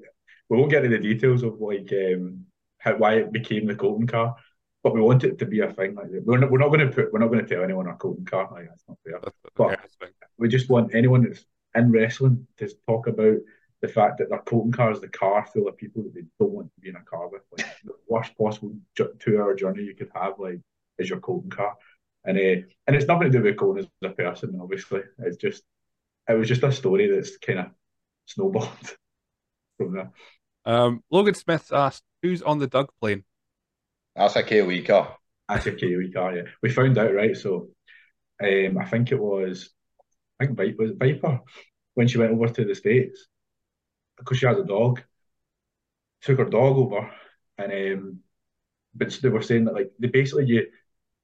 [0.48, 2.46] we won't get into the details of like um
[2.78, 4.36] how why it became the Colton car.
[4.82, 6.24] But we want it to be a thing like that.
[6.26, 8.26] We're not, we're not going to put we're not going to tell anyone our Colton
[8.26, 8.48] car.
[8.52, 9.18] Like that's not fair.
[9.22, 13.36] That's But- We just want anyone that's in wrestling to talk about
[13.84, 16.52] the fact that their Colton car is the car full of people that they don't
[16.52, 17.42] want to be in a car with.
[17.52, 20.60] Like the worst possible two hour journey you could have, like,
[20.98, 21.74] is your Colton car.
[22.24, 25.02] And uh, and it's nothing to do with Cole as a person, obviously.
[25.18, 25.62] It's just
[26.26, 27.66] it was just a story that's kind of
[28.24, 28.96] snowballed
[29.76, 30.10] from there.
[30.64, 33.24] Um, Logan Smith asked, "Who's on the Doug plane?"
[34.16, 35.18] That's a KOE car.
[35.46, 36.34] That's a KOE car.
[36.34, 37.36] Yeah, we found out right.
[37.36, 37.68] So,
[38.42, 39.68] um, I think it was,
[40.40, 41.40] I think Viper was it Viper
[41.92, 43.28] when she went over to the states
[44.18, 45.02] because she has a dog.
[46.22, 47.10] Took her dog over,
[47.58, 48.20] and um,
[48.94, 50.66] but they were saying that like they basically you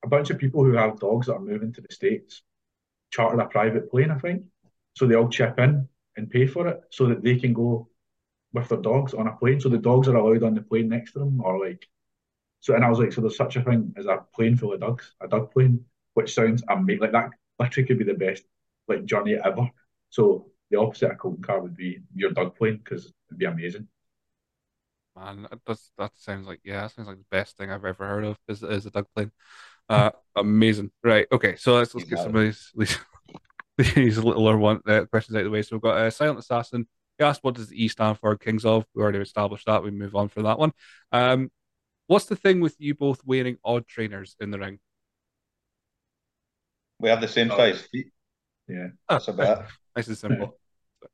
[0.05, 2.43] a bunch of people who have dogs that are moving to the states
[3.11, 4.45] charter a private plane, I think.
[4.97, 7.88] So they all chip in and pay for it so that they can go
[8.53, 9.61] with their dogs on a plane.
[9.61, 11.86] So the dogs are allowed on the plane next to them, or like
[12.61, 12.74] so.
[12.74, 15.14] And I was like, so there's such a thing as a plane full of dogs,
[15.22, 15.84] a dog plane,
[16.14, 17.01] which sounds amazing.
[17.03, 18.45] Like that literally could be the best
[18.88, 19.70] like journey ever.
[20.11, 23.89] So the opposite of Colton car would be your dog plane because it'd be amazing.
[25.16, 28.25] Man, that's that sounds like yeah, that sounds like the best thing I've ever heard
[28.25, 29.33] of is is a Doug plane.
[29.89, 30.93] Uh, amazing.
[31.03, 31.27] Right.
[31.33, 31.57] Okay.
[31.57, 32.99] So let's let's get some of these these,
[33.95, 35.62] these littler one uh, questions out of the way.
[35.62, 36.87] So we've got a uh, Silent Assassin.
[37.18, 38.87] He asked, "What does the E stand for?" Kings of.
[38.95, 39.83] We already established that.
[39.83, 40.73] We move on for that one.
[41.11, 41.51] Um,
[42.07, 44.79] what's the thing with you both wearing odd trainers in the ring?
[47.01, 47.57] We have the same oh.
[47.57, 48.12] size feet.
[48.68, 49.66] Yeah, that's about
[49.97, 50.59] nice and simple.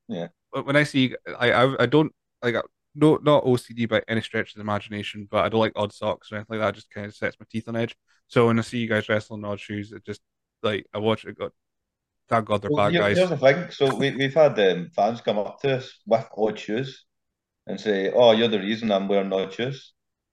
[0.09, 0.29] Yeah.
[0.53, 2.13] But when I see, I I, I don't
[2.43, 2.57] like
[2.95, 6.33] no not OCD by any stretch of the imagination, but I don't like odd socks
[6.33, 6.75] or anything like that.
[6.75, 7.95] It just kind of sets my teeth on edge.
[8.29, 10.21] So when I see you guys wrestling odd shoes, it just
[10.63, 11.39] like I watch it.
[11.39, 11.53] Got
[12.29, 13.17] thank God they're well, bad guys.
[13.19, 13.71] Here's the thing.
[13.71, 17.05] So we we've had um, fans come up to us with odd shoes
[17.67, 19.93] and say, "Oh, you're the reason I'm wearing odd shoes."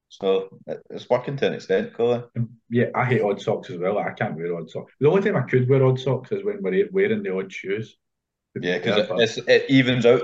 [0.10, 0.60] So
[0.92, 2.24] it's working to an extent, Colin.
[2.38, 3.98] Um, yeah, I hate odd socks as well.
[3.98, 4.94] I can't wear odd socks.
[5.00, 7.98] The only time I could wear odd socks is when we're wearing the odd shoes.
[8.56, 10.22] Yeah, because it, it evens out.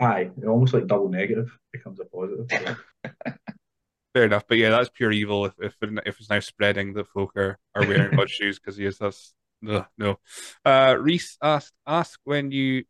[0.00, 2.48] Aye, almost like double negative becomes a positive.
[4.14, 5.46] Fair enough, but yeah, that's pure evil.
[5.46, 8.86] If if, if it's now spreading that folk are, are wearing odd shoes because he
[8.86, 10.18] is that's no no.
[10.64, 12.84] Uh, Reese asked ask when you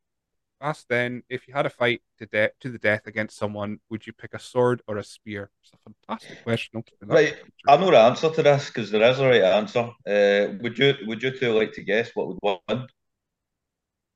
[0.61, 4.07] asked then if you had a fight to death to the death against someone, would
[4.07, 5.51] you pick a sword or a spear?
[5.63, 6.85] It's a fantastic question.
[7.03, 7.37] Right,
[7.69, 9.91] I know the answer to this because there is a right answer.
[10.07, 12.87] Uh, would you would you two like to guess what would win?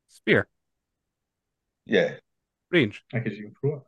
[0.09, 0.49] Spear.
[1.87, 2.15] Yeah.
[2.71, 3.03] Range.
[3.13, 3.83] I guess you can throw it.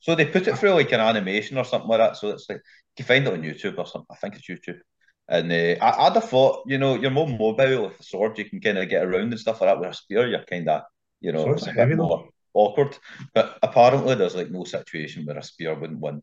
[0.00, 2.16] So they put it through like an animation or something like that.
[2.16, 4.06] So it's like you can find it on YouTube or something.
[4.10, 4.80] I think it's YouTube.
[5.28, 8.36] And uh, I, would have thought, you know, you're more mobile with a sword.
[8.38, 9.78] You can kind of get around and stuff like that.
[9.78, 10.82] With a spear, you're kind of,
[11.20, 12.98] you know, it's a bit more awkward.
[13.32, 16.22] But apparently, there's like no situation where a spear wouldn't win.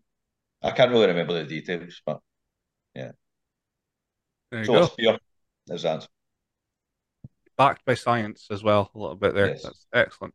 [0.62, 2.20] I can't really remember the details, but
[2.94, 3.12] yeah.
[4.52, 4.84] There you so go.
[4.84, 5.18] a spear
[5.70, 6.10] is answer.
[7.60, 9.50] Backed by science as well, a little bit there.
[9.50, 9.62] Yes.
[9.62, 10.34] That's excellent.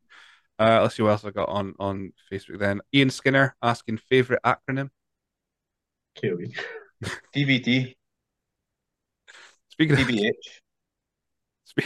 [0.59, 2.59] Uh, let's see what else I got on on Facebook.
[2.59, 4.91] Then Ian Skinner asking favorite acronym.
[6.21, 6.53] KOE.
[7.35, 7.95] DVT.
[9.71, 10.31] Speaking DBH.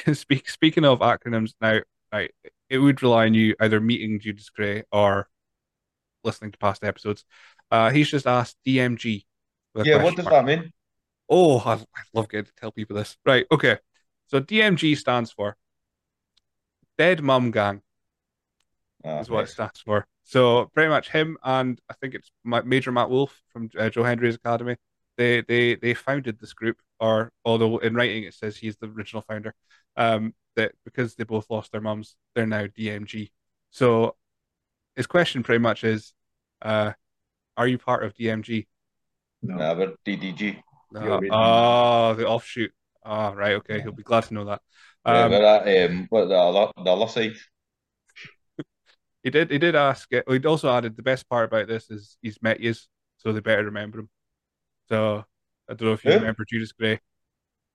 [0.07, 1.79] Of, speak, speaking of acronyms, now
[2.13, 2.31] right,
[2.69, 5.29] it would rely on you either meeting Judas Gray or
[6.25, 7.25] listening to past episodes.
[7.71, 9.25] Uh, he's just asked DMG.
[9.85, 10.35] Yeah, what does mark.
[10.35, 10.73] that mean?
[11.29, 13.17] Oh, I, I love getting to tell people this.
[13.25, 13.79] Right, okay.
[14.29, 15.57] So DMG stands for
[16.97, 17.83] Dead Mum Gang.
[19.05, 20.07] Oh, is what it stands for.
[20.25, 24.35] So pretty much him and I think it's Major Matt Wolf from uh, Joe Hendry's
[24.35, 24.77] Academy.
[25.17, 29.23] They they they founded this group, or although in writing it says he's the original
[29.23, 29.55] founder.
[29.97, 33.31] Um, that because they both lost their mums, they're now DMG.
[33.71, 34.17] So
[34.97, 36.13] his question pretty much is,
[36.61, 36.93] uh,
[37.57, 38.67] are you part of DMG?
[39.43, 40.61] No, no we're DDG.
[40.91, 41.21] No.
[41.31, 42.73] Oh, the offshoot.
[43.09, 43.55] Oh, right.
[43.55, 44.61] Okay, he'll be glad to know that.
[45.07, 47.37] Um, yeah, we're um, what the other the other side.
[49.23, 49.51] He did.
[49.51, 50.11] He did ask.
[50.11, 52.75] He also added the best part about this is he's met you,
[53.17, 54.11] so they better remember him.
[54.91, 55.25] So
[55.69, 56.19] I don't know if you Who?
[56.19, 57.01] remember Judas Gray.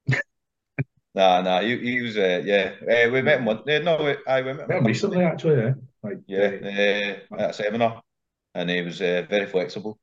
[1.15, 1.61] nah, nah.
[1.61, 2.15] He, he was.
[2.15, 3.67] Uh, yeah, uh, we met him one.
[3.67, 5.63] Uh, no, we, I we met him recently actually.
[5.63, 5.73] Yeah,
[6.03, 8.03] like yeah, uh, at a seminar,
[8.53, 9.97] and he was uh, very flexible.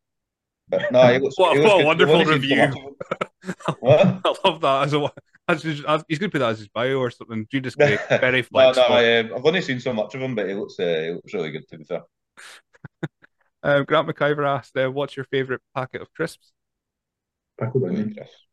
[0.70, 2.56] But no, he was, what, he was what a wonderful review.
[3.68, 5.10] I love that as a
[5.50, 7.46] as his, as, he's going to put that as his bio or something.
[7.50, 8.88] Judas Gray, very flexible.
[8.88, 11.02] no, no, I, um, I've only seen so much of him, but it looks, uh,
[11.06, 12.02] he looks really good to be fair.
[13.62, 16.52] um, Grant McIver asked, uh, "What's your favourite packet of crisps?"
[17.58, 18.46] Pickled onion crisps,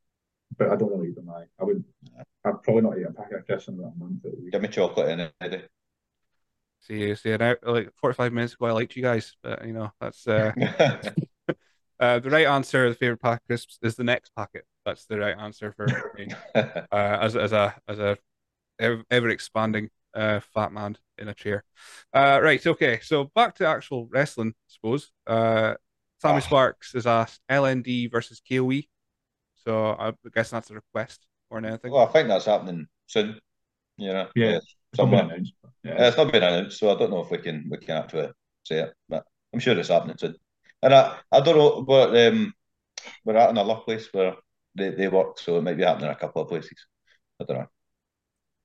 [0.57, 1.29] but I don't really eat them.
[1.29, 1.83] I, I would,
[2.45, 4.25] I'd probably not eat a packet of crisps in about a month.
[4.51, 5.19] Give me chocolate in
[5.51, 5.69] it.
[6.81, 10.27] See, see, now like forty-five minutes ago, I liked you guys, but you know that's.
[10.27, 10.51] Uh...
[11.99, 14.65] Uh, the right answer, the favorite pack crisps, is the next packet.
[14.85, 15.87] That's the right answer for
[16.17, 16.29] me.
[16.55, 18.17] uh, as as a as a
[18.79, 21.63] ever expanding uh, fat man in a chair.
[22.13, 22.65] Uh, right.
[22.65, 22.99] Okay.
[23.01, 25.11] So back to actual wrestling, I suppose.
[25.25, 25.75] Uh,
[26.21, 26.39] Sammy oh.
[26.41, 28.81] Sparks has asked LND versus KOE.
[29.63, 31.25] So I guess that's a request.
[31.49, 31.91] or anything?
[31.91, 33.39] Well, I think that's happening soon.
[33.97, 34.59] You know, yeah,
[34.95, 35.39] somewhere.
[35.83, 36.07] Yeah.
[36.07, 38.29] it's not been announced, so I don't know if we can we can actually
[38.63, 40.35] say it, but I'm sure it's happening soon.
[40.87, 42.53] And I, I don't know, but um,
[43.25, 44.35] we're at another place where
[44.73, 46.85] they, they work, so it might be happening in a couple of places.
[47.41, 47.67] I don't know.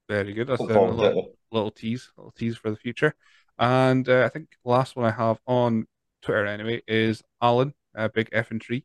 [0.08, 0.46] Very good.
[0.46, 3.12] That's a little, little tease, little tease for the future.
[3.58, 5.88] And uh, I think the last one I have on
[6.22, 8.84] Twitter anyway is Alan, a big F and tree.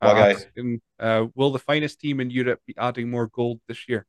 [0.00, 4.06] Uh, asking, uh, will the finest team in Europe be adding more gold this year?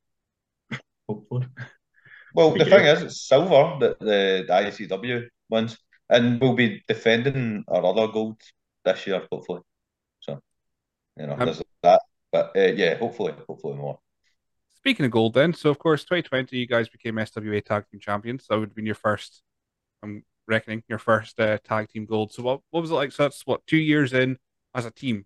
[1.09, 1.47] Hopefully.
[2.33, 5.77] Well, the thing is, it's silver that the, the ICW wins,
[6.09, 8.37] and we'll be defending our other gold
[8.85, 9.61] this year, hopefully.
[10.19, 10.39] So,
[11.17, 11.53] you know, um,
[11.83, 12.01] that.
[12.31, 13.99] But uh, yeah, hopefully, hopefully more.
[14.75, 18.45] Speaking of gold, then, so of course, 2020, you guys became SWA Tag Team Champions.
[18.47, 19.41] That would have been your first,
[20.01, 22.31] I'm reckoning, your first uh, tag team gold.
[22.31, 23.11] So, what, what was it like?
[23.11, 24.37] So, that's what, two years in
[24.73, 25.25] as a team,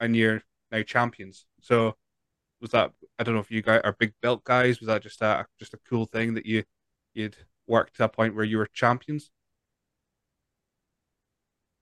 [0.00, 1.44] and you're now champions.
[1.60, 1.96] So,
[2.62, 4.80] was that I don't know if you guys are big belt guys.
[4.80, 6.62] Was that just a just a cool thing that you
[7.12, 9.30] you'd worked to a point where you were champions?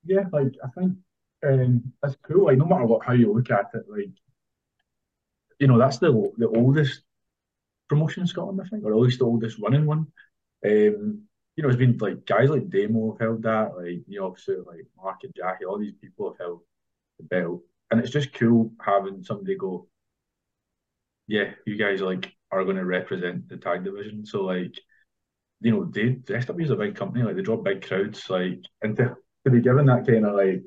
[0.04, 0.96] Yeah, like I think
[1.46, 2.46] um, that's cool.
[2.46, 4.10] Like no matter what how you look at it, like
[5.58, 7.02] you know that's the the oldest
[7.88, 10.06] promotion in Scotland, I think, or at least the oldest running one.
[10.66, 11.22] Um,
[11.56, 14.56] you know, it's been like guys like Damo have held that, like you know, obviously
[14.56, 16.60] like Mark and Jackie, all these people have held
[17.18, 19.88] the belt, and it's just cool having somebody go,
[21.26, 24.26] yeah, you guys like are going to represent the tag division.
[24.26, 24.74] So like,
[25.60, 28.60] you know, they the SW is a big company, like they draw big crowds, like
[28.82, 30.66] and to, to be given that kind of like,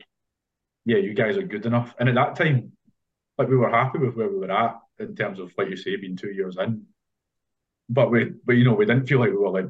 [0.85, 1.93] yeah, you guys are good enough.
[1.99, 2.73] And at that time,
[3.37, 5.95] like we were happy with where we were at in terms of like you say,
[5.95, 6.85] being two years in.
[7.89, 9.69] But we but you know, we didn't feel like we were like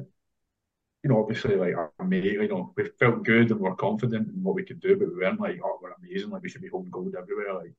[1.04, 4.54] you know, obviously, like mate, you know, we felt good and we're confident in what
[4.54, 6.90] we could do, but we weren't like, oh, we're amazing, like we should be holding
[6.90, 7.52] gold everywhere.
[7.52, 7.74] Like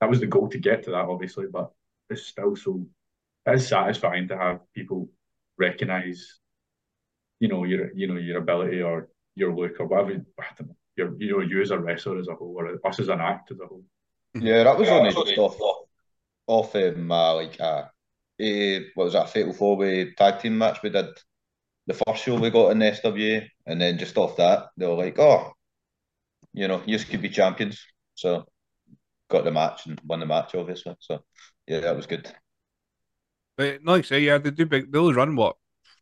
[0.00, 1.46] that was the goal to get to that, obviously.
[1.50, 1.72] But
[2.10, 2.86] it's still so
[3.46, 5.08] it's satisfying to have people
[5.56, 6.38] recognize,
[7.40, 10.24] you know, your you know your ability or your look or whatever.
[10.40, 12.98] I don't know, your you know you as a wrestler as a whole or us
[12.98, 13.84] as an act as a whole.
[14.34, 15.56] Yeah, that was only just off
[16.48, 17.84] off um uh, like uh,
[18.40, 21.06] a, what was that fatal four way tag team match we did
[21.86, 24.94] the first show we got in the SWA, and then just off that they were
[24.94, 25.52] like, oh,
[26.52, 27.80] you know, you could be champions.
[28.14, 28.44] So
[29.28, 30.96] got the match and won the match, obviously.
[30.98, 31.22] So
[31.66, 32.30] yeah, that was good.
[33.56, 34.92] But like I say, yeah, they do big.
[34.92, 35.56] They'll run what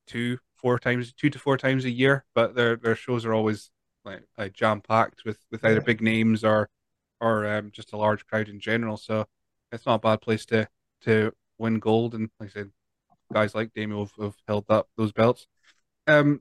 [0.06, 3.70] two, four times, two to four times a year, but their their shows are always
[4.02, 6.70] like, like jam packed with with either big names or
[7.20, 8.96] or um, just a large crowd in general.
[8.96, 9.26] So
[9.70, 10.66] it's not a bad place to
[11.02, 12.14] to win gold.
[12.14, 12.70] And like I said,
[13.30, 15.46] guys like Damo have, have held up those belts.
[16.06, 16.40] Um,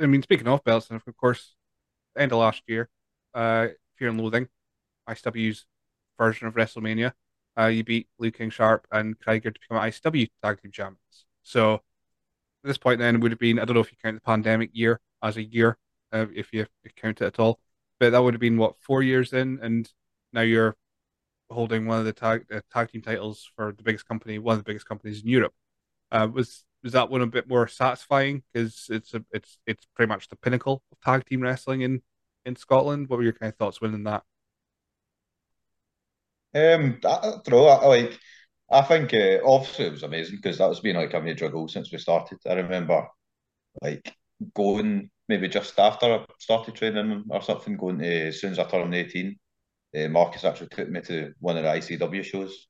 [0.00, 1.54] I mean, speaking of belts, and of course,
[2.18, 2.88] end of last year,
[3.32, 4.48] uh, Fear and Loathing,
[5.08, 5.66] ICW's
[6.18, 7.12] version of WrestleMania,
[7.56, 11.26] uh, you beat Lee King Sharp and Krieger to become ICW Tag Team Champions.
[11.44, 11.80] So
[12.68, 15.00] this point, then, would have been, I don't know if you count the pandemic year
[15.22, 15.78] as a year,
[16.12, 17.58] uh, if you count it at all,
[17.98, 19.90] but that would have been, what, four years in, and
[20.32, 20.76] now you're
[21.50, 24.58] holding one of the tag, uh, tag team titles for the biggest company, one of
[24.60, 25.52] the biggest companies in Europe.
[26.10, 30.08] Uh, was was that one a bit more satisfying because it's a it's it's pretty
[30.08, 32.02] much the pinnacle of tag team wrestling in
[32.44, 33.08] in Scotland?
[33.08, 34.22] What were your kind of thoughts winning that?
[36.54, 37.66] Um, I, I don't know.
[37.66, 38.18] I, like,
[38.74, 41.68] I think uh, obviously it was amazing because that has been like a major goal
[41.68, 42.38] since we started.
[42.46, 43.06] I remember
[43.80, 44.14] like
[44.54, 48.64] going maybe just after I started training or something, going to as soon as I
[48.64, 49.36] turned eighteen.
[49.96, 52.66] Uh, Marcus actually took me to one of the ICW shows,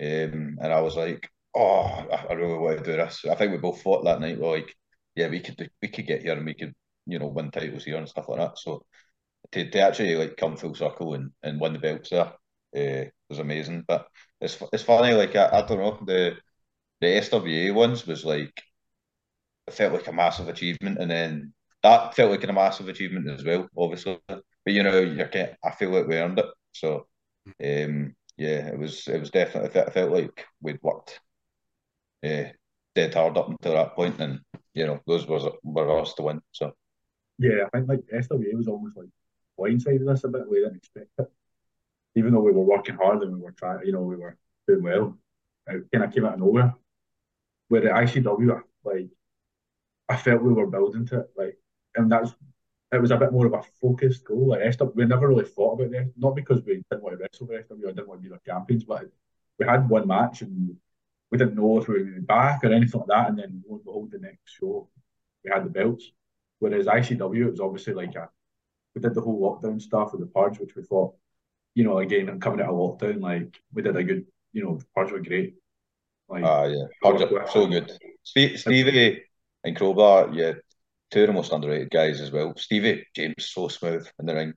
[0.00, 3.58] um, and I was like, "Oh, I really want to do this." I think we
[3.58, 4.74] both thought that night, we are like,
[5.16, 6.72] "Yeah, we could we could get here and we could
[7.06, 8.86] you know win titles here and stuff like that." So
[9.52, 12.32] to, to actually like come full circle and, and win the belts there
[12.76, 13.84] uh, was amazing.
[13.86, 14.06] But
[14.40, 16.36] it's it's funny, like I, I don't know the
[17.00, 18.62] the SWA ones was like
[19.66, 21.52] it felt like a massive achievement, and then
[21.82, 24.18] that felt like a massive achievement as well, obviously.
[24.28, 25.24] But you know, you
[25.64, 26.46] I feel like we earned it.
[26.72, 27.06] So,
[27.62, 31.20] um, yeah, it was it was definitely it felt like we'd worked,
[32.24, 32.44] uh,
[32.94, 34.40] dead hard up until that point, and
[34.74, 36.40] you know, those was were ours to win.
[36.52, 36.72] So,
[37.38, 39.08] yeah, I think like SWA was almost like
[39.58, 40.48] blindsided us a bit.
[40.48, 41.30] We didn't expect it
[42.14, 44.36] even though we were working hard and we were trying, you know, we were
[44.66, 45.18] doing well,
[45.66, 46.74] it kind of came out of nowhere.
[47.68, 49.08] Where the ICW, like,
[50.08, 51.58] I felt we were building to it, like,
[51.94, 52.34] and that's
[52.92, 54.48] it was a bit more of a focused goal.
[54.48, 57.62] Like we never really thought about it, not because we didn't want to wrestle for
[57.62, 59.06] SW or didn't want to be the champions, but
[59.58, 60.76] we had one match and
[61.30, 63.30] we didn't know if we would be back or anything like that.
[63.30, 64.88] And then lo and behold, the next show
[65.42, 66.12] we had the belts.
[66.58, 68.28] Whereas ICW, it was obviously like a
[68.94, 71.14] we did the whole lockdown stuff with the purge, which we thought
[71.74, 74.80] you know, again, I'm coming out of lockdown, like we did a good, you know,
[74.94, 75.54] parts were great.
[76.28, 77.92] Like, ah, yeah, Hundred- so good.
[78.22, 79.22] Steve, Stevie
[79.64, 80.52] and Crowbar, yeah,
[81.10, 82.54] two of the most underrated guys as well.
[82.56, 84.54] Stevie James, so smooth in the ring.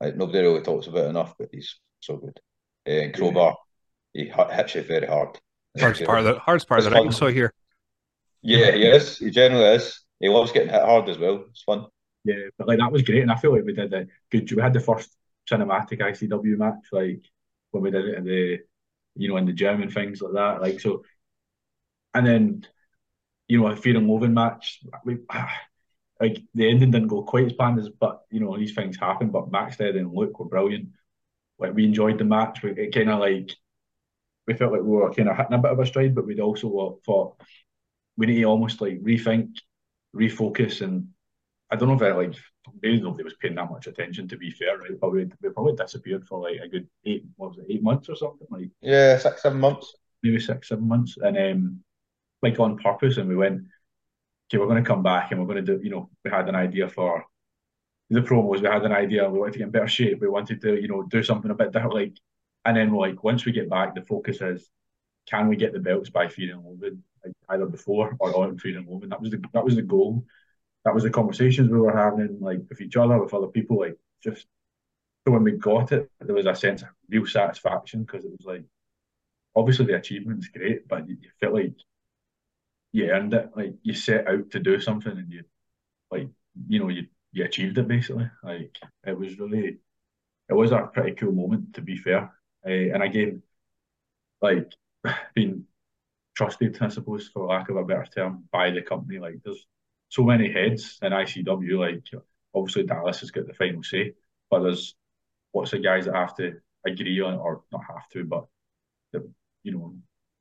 [0.00, 2.40] Like nobody really talks about it enough, but he's so good.
[2.88, 3.56] Uh, and Crowbar,
[4.12, 5.38] he hits you very hard.
[5.78, 7.12] Hardest part of the hardest part of the It's ring.
[7.12, 7.52] So here,
[8.42, 9.18] Yeah, he is.
[9.18, 10.02] He generally is.
[10.18, 11.44] He loves getting hit hard as well.
[11.50, 11.86] It's fun.
[12.24, 14.50] Yeah, but like that was great, and I feel like we did a good.
[14.52, 15.14] We had the first
[15.48, 17.22] cinematic ICW match, like
[17.70, 18.58] when we did it in the,
[19.16, 20.62] you know, in the gym and things like that.
[20.62, 21.02] Like so,
[22.14, 22.66] and then,
[23.48, 24.80] you know, a Fear and Loathing match.
[25.04, 25.52] We ah,
[26.20, 29.30] like the ending didn't go quite as planned as, but you know, these things happen.
[29.30, 30.90] But Maxted and Luke were brilliant.
[31.58, 32.62] Like we enjoyed the match.
[32.62, 33.54] We it kind of like
[34.46, 36.40] we felt like we were kind of hitting a bit of a stride, but we'd
[36.40, 37.40] also thought
[38.16, 39.56] we need to almost like rethink,
[40.14, 41.08] refocus, and
[41.70, 42.34] I don't know if I like
[42.82, 44.98] maybe nobody was paying that much attention to be fair, right?
[45.00, 48.08] But we, we probably disappeared for like a good eight, what was it, eight months
[48.08, 49.94] or something, like Yeah, six, seven months.
[50.22, 51.80] maybe six, seven months, and um,
[52.42, 53.16] like on purpose.
[53.18, 53.62] And we went,
[54.48, 56.48] okay, we're going to come back and we're going to do, you know, we had
[56.48, 57.24] an idea for
[58.10, 58.62] the promos.
[58.62, 59.28] We had an idea.
[59.30, 60.20] We wanted to get in better shape.
[60.20, 61.94] We wanted to, you know, do something a bit different.
[61.94, 62.16] Like,
[62.64, 64.68] and then like once we get back, the focus is,
[65.28, 68.78] can we get the belts by Fear and Loathing, like either before or on Fear
[68.78, 69.10] and Loathing?
[69.10, 70.24] That was the that was the goal.
[70.84, 73.96] That was the conversations we were having, like with each other, with other people, like
[74.22, 74.46] just.
[75.26, 78.46] So when we got it, there was a sense of real satisfaction because it was
[78.46, 78.64] like,
[79.54, 81.74] obviously the achievement's great, but you, you felt like
[82.92, 83.50] you earned it.
[83.54, 85.44] Like you set out to do something and you,
[86.10, 86.28] like
[86.68, 88.30] you know, you you achieved it basically.
[88.42, 88.76] Like
[89.06, 89.78] it was really,
[90.48, 92.32] it was a pretty cool moment to be fair.
[92.66, 93.42] Uh, and again,
[94.42, 94.72] like
[95.34, 95.64] being
[96.36, 99.18] trusted, I suppose, for lack of a better term, by the company.
[99.18, 99.66] Like there's
[100.10, 101.78] so many heads in ICW.
[101.78, 102.22] Like
[102.54, 104.12] obviously Dallas has got the final say,
[104.50, 104.94] but there's
[105.54, 106.54] lots of guys that have to
[106.86, 108.46] agree on, or not have to, but
[109.12, 109.30] the,
[109.62, 109.94] you know,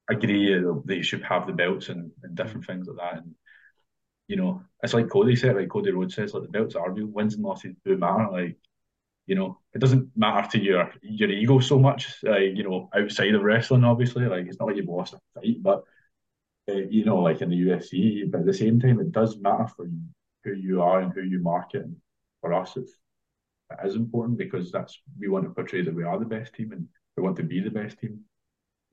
[0.09, 3.24] agree that they should have the belts and, and different things like that.
[3.24, 3.36] And
[4.28, 7.07] you know, it's like Cody said, like Cody Rhodes says, like the belts are real.
[7.07, 8.28] Wins and losses do matter.
[8.32, 8.57] Like,
[9.26, 12.15] you know, it doesn't matter to your your ego so much.
[12.24, 15.61] Like, you know, outside of wrestling, obviously, like it's not like you've lost a fight,
[15.61, 15.84] but
[16.89, 18.24] you know, like in the UFC.
[18.24, 20.01] But at the same time, it does matter for you
[20.43, 21.84] who you are and who you market.
[21.84, 21.95] And
[22.41, 22.93] for us, it's
[23.72, 26.72] it is important because that's we want to portray that we are the best team
[26.72, 28.22] and we want to be the best team.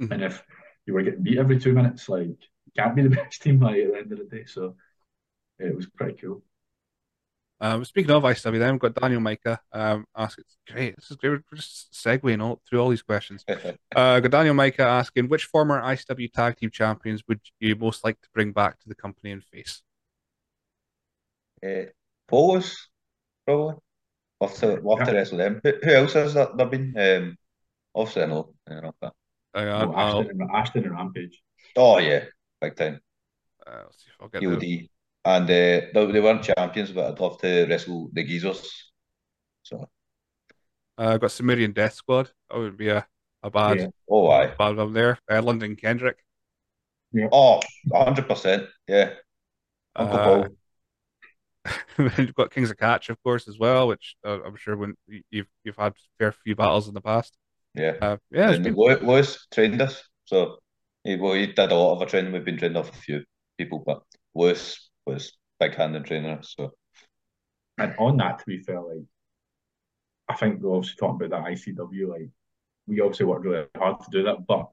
[0.00, 0.10] Mhm.
[0.10, 0.42] And if
[0.86, 3.82] you were getting beat every two minutes, like you can't be the best team like
[3.82, 4.44] at the end of the day.
[4.44, 4.76] So
[5.58, 6.42] it was pretty cool.
[7.60, 10.44] Um, speaking of ICW, then we've got Daniel Micah um, asking.
[10.70, 11.30] Great, this is great.
[11.50, 13.44] We're just segueing all through all these questions.
[13.94, 18.20] Uh, got Daniel Micah asking, which former ICW tag team champions would you most like
[18.20, 19.82] to bring back to the company and face?
[21.64, 21.84] uh,
[22.28, 22.88] Polos,
[23.46, 23.76] probably.
[24.42, 25.12] To, love to Yeah.
[25.12, 25.60] wrestle them.
[25.64, 26.94] Who, who else has that there been?
[26.98, 27.38] Um,
[27.94, 28.54] obviously, I know.
[28.68, 29.12] I know that.
[29.54, 31.42] Uh, No, Ashton, and, Ashton and Rampage.
[31.74, 32.24] Oh, yeah,
[32.60, 33.00] big time.
[33.66, 34.42] uh, let's see if I'll get.
[35.26, 35.46] And uh,
[35.92, 38.92] they, they weren't champions, but I'd love to wrestle the Geezers.
[39.64, 39.88] So,
[40.98, 42.30] uh, I've got Sumerian Death Squad.
[42.50, 43.06] That would be a,
[43.42, 43.86] a bad, Yeah.
[44.08, 44.54] oh, aye.
[44.58, 45.18] bad one there.
[45.30, 46.18] Uh, London Kendrick.
[47.32, 47.60] Oh,
[47.90, 48.68] 100%.
[48.88, 49.14] Yeah.
[49.96, 50.56] Uncle Uh, Paul.
[51.98, 54.94] We've got Kings of Catch, of course, as well, which uh, I'm sure when
[55.30, 57.36] you've you've had a fair few battles in the past.
[57.74, 57.94] Yeah.
[58.00, 60.02] Uh, yeah, and been, Lewis trained us.
[60.26, 60.58] So,
[61.04, 62.32] he, well, he did a lot of our training.
[62.32, 63.24] We've been trained off a few
[63.58, 64.02] people, but
[64.34, 66.54] Lewis was big hand in training us.
[66.56, 66.72] So,
[67.78, 69.04] And on that, to be fair, like
[70.28, 72.30] I think we're obviously talking about that ICW, like
[72.86, 74.68] we obviously worked really hard to do that, but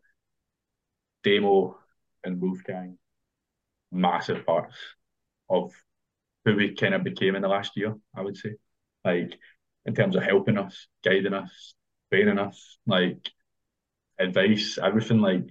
[1.23, 1.77] Damo
[2.23, 2.97] and Wolfgang,
[3.91, 4.75] massive parts
[5.49, 5.71] of
[6.45, 8.55] who we kind of became in the last year, I would say.
[9.05, 9.37] Like
[9.85, 11.75] in terms of helping us, guiding us,
[12.11, 13.29] training us, like
[14.19, 15.45] advice, everything like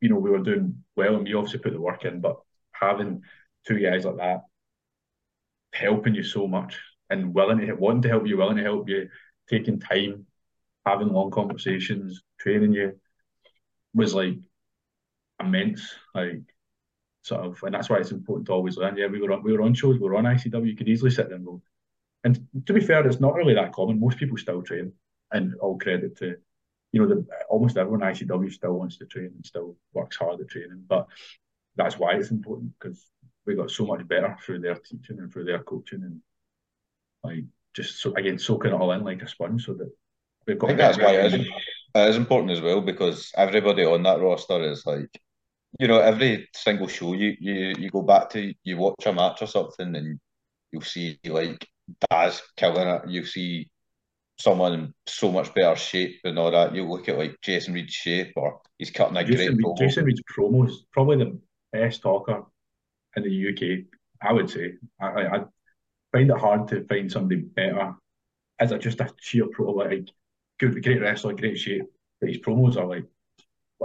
[0.00, 2.36] you know, we were doing well and we obviously put the work in, but
[2.72, 3.22] having
[3.66, 4.42] two guys like that
[5.72, 6.78] helping you so much
[7.10, 9.08] and willing to wanting to help you, willing to help you,
[9.48, 10.26] taking time,
[10.86, 12.98] having long conversations, training you
[13.94, 14.38] was like
[15.40, 15.94] immense.
[16.14, 16.42] Like
[17.22, 18.96] sort of, and that's why it's important to always learn.
[18.96, 20.66] Yeah, we were on, we were on shows, we were on ICW.
[20.66, 21.62] You could easily sit there and go.
[22.22, 24.00] And to be fair, it's not really that common.
[24.00, 24.92] Most people still train,
[25.32, 26.36] and all credit to,
[26.92, 30.48] you know, the almost everyone ICW still wants to train and still works hard at
[30.48, 30.84] training.
[30.86, 31.06] But
[31.76, 33.04] that's why it's important because
[33.46, 36.20] we got so much better through their teaching and through their coaching and
[37.22, 39.90] like just so again soaking it all in like a sponge so that
[40.46, 40.66] we've got.
[40.66, 41.46] I think that's why it is,
[41.94, 45.10] it is important as well because everybody on that roster is like,
[45.78, 49.42] you know, every single show you, you, you go back to, you watch a match
[49.42, 50.20] or something and
[50.70, 51.66] you'll see like
[52.10, 53.02] Daz killing it.
[53.08, 53.68] You see
[54.38, 56.74] someone in so much better shape and all that.
[56.74, 59.76] You look at like Jason Reed's shape, or he's cutting a Jason, great Reed.
[59.78, 61.38] Jason Reed's promo is probably the
[61.72, 62.44] best talker
[63.16, 63.84] in the UK.
[64.20, 64.74] I would say.
[65.00, 65.44] I, I, I
[66.12, 67.94] find it hard to find somebody better
[68.58, 70.08] as a just a sheer pro, like
[70.58, 71.82] good, great wrestler, great shape.
[72.20, 73.04] But his promos are like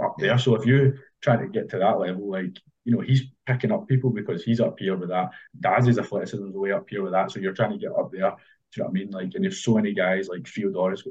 [0.02, 0.38] up there.
[0.38, 3.88] So if you try to get to that level, like you know, he's picking up
[3.88, 5.30] people because he's up here with that.
[5.60, 7.30] Daz's athleticism is way up here with that.
[7.30, 8.30] So you're trying to get up there.
[8.30, 9.10] Do you know what I mean?
[9.10, 11.02] Like, and there's so many guys like Theodoros,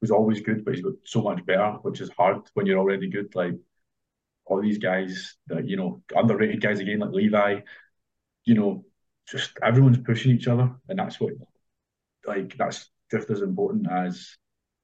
[0.00, 3.08] who's always good, but he's got so much better, which is hard when you're already
[3.08, 3.34] good.
[3.34, 3.54] Like
[4.44, 7.60] all these guys that you know, underrated guys again, like Levi.
[8.44, 8.84] You know,
[9.28, 11.34] just everyone's pushing each other, and that's what,
[12.26, 14.36] like, that's just as important as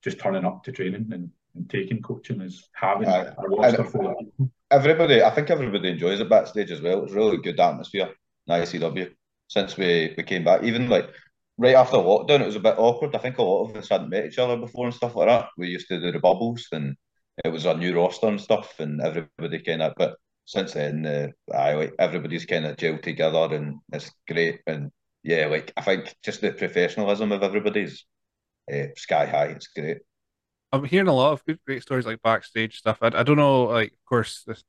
[0.04, 3.90] just turning up to training and, and taking coaching as having Uh, a roster and-
[3.90, 4.48] full of.
[4.70, 7.02] Everybody, I think everybody enjoys it backstage as well.
[7.02, 8.10] It's really good atmosphere
[8.46, 9.10] Nice CW
[9.48, 10.62] since we, we came back.
[10.62, 11.08] Even like
[11.56, 13.14] right after lockdown, it was a bit awkward.
[13.14, 15.48] I think a lot of us hadn't met each other before and stuff like that.
[15.56, 16.96] We used to do the bubbles and
[17.44, 19.94] it was a new roster and stuff, and everybody kind of.
[19.96, 24.60] But since then, uh, I like everybody's kind of gelled together and it's great.
[24.66, 24.90] And
[25.22, 28.06] yeah, like I think just the professionalism of everybody's
[28.72, 29.48] uh, sky high.
[29.48, 29.98] It's great.
[30.72, 32.98] I'm hearing a lot of good, great stories like backstage stuff.
[33.02, 34.60] I, I don't know, like, of course, the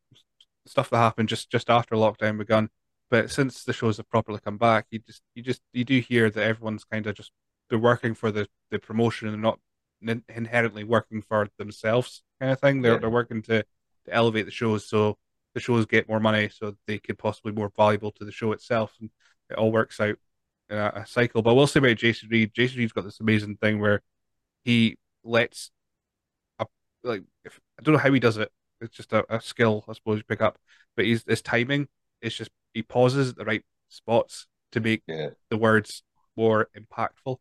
[0.65, 2.69] stuff that happened just just after lockdown begun,
[3.09, 6.29] but since the shows have properly come back, you just you just you do hear
[6.29, 7.31] that everyone's kind of just
[7.69, 9.59] they're working for the the promotion and not
[10.01, 12.81] in- inherently working for themselves, kind of thing.
[12.81, 12.99] They're Yeah.
[12.99, 13.63] they're working to
[14.05, 15.17] to elevate the shows so
[15.53, 18.51] the shows get more money, so they could possibly be more valuable to the show
[18.53, 19.09] itself, and
[19.49, 20.17] it all works out
[20.69, 21.41] in a, a cycle.
[21.41, 24.01] But I will say about Jason Reed, Jason Reed's got this amazing thing where
[24.63, 25.71] he lets
[26.59, 26.65] a
[27.03, 28.51] like if I don't know how he does it.
[28.81, 30.57] It's just a, a skill, I suppose, you pick up.
[30.95, 31.87] But he's his timing.
[32.21, 36.03] It's just he pauses at the right spots to make Yeah, the words
[36.37, 37.37] more impactful,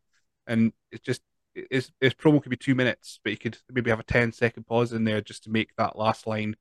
[0.47, 1.21] and it's just
[1.69, 4.65] his his promo could be two minutes, but you could maybe have a 10 second
[4.65, 6.55] pause in there just to make that last line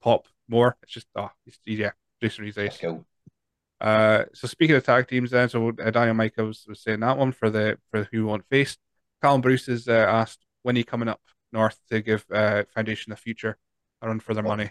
[0.00, 0.76] pop more.
[0.82, 2.80] It's just oh, it's, yeah, Jason Reed's that's ace.
[2.80, 3.06] cool.
[3.80, 7.18] Uh, so speaking of tag teams, then, so uh, Daniel Micah was, was saying that
[7.18, 8.78] one for the for who we want faced.
[9.20, 11.20] Callum Bruce has uh, asked when are you coming up
[11.52, 13.58] north to give uh, Foundation the future,
[14.00, 14.70] a run for their money.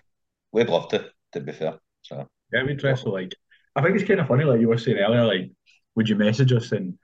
[0.51, 1.80] We'd love to, to be fair.
[2.01, 3.36] So Yeah, we'd wrestle like
[3.76, 5.51] I think it's kind of funny, like you were saying earlier, like
[5.95, 6.97] would you message us and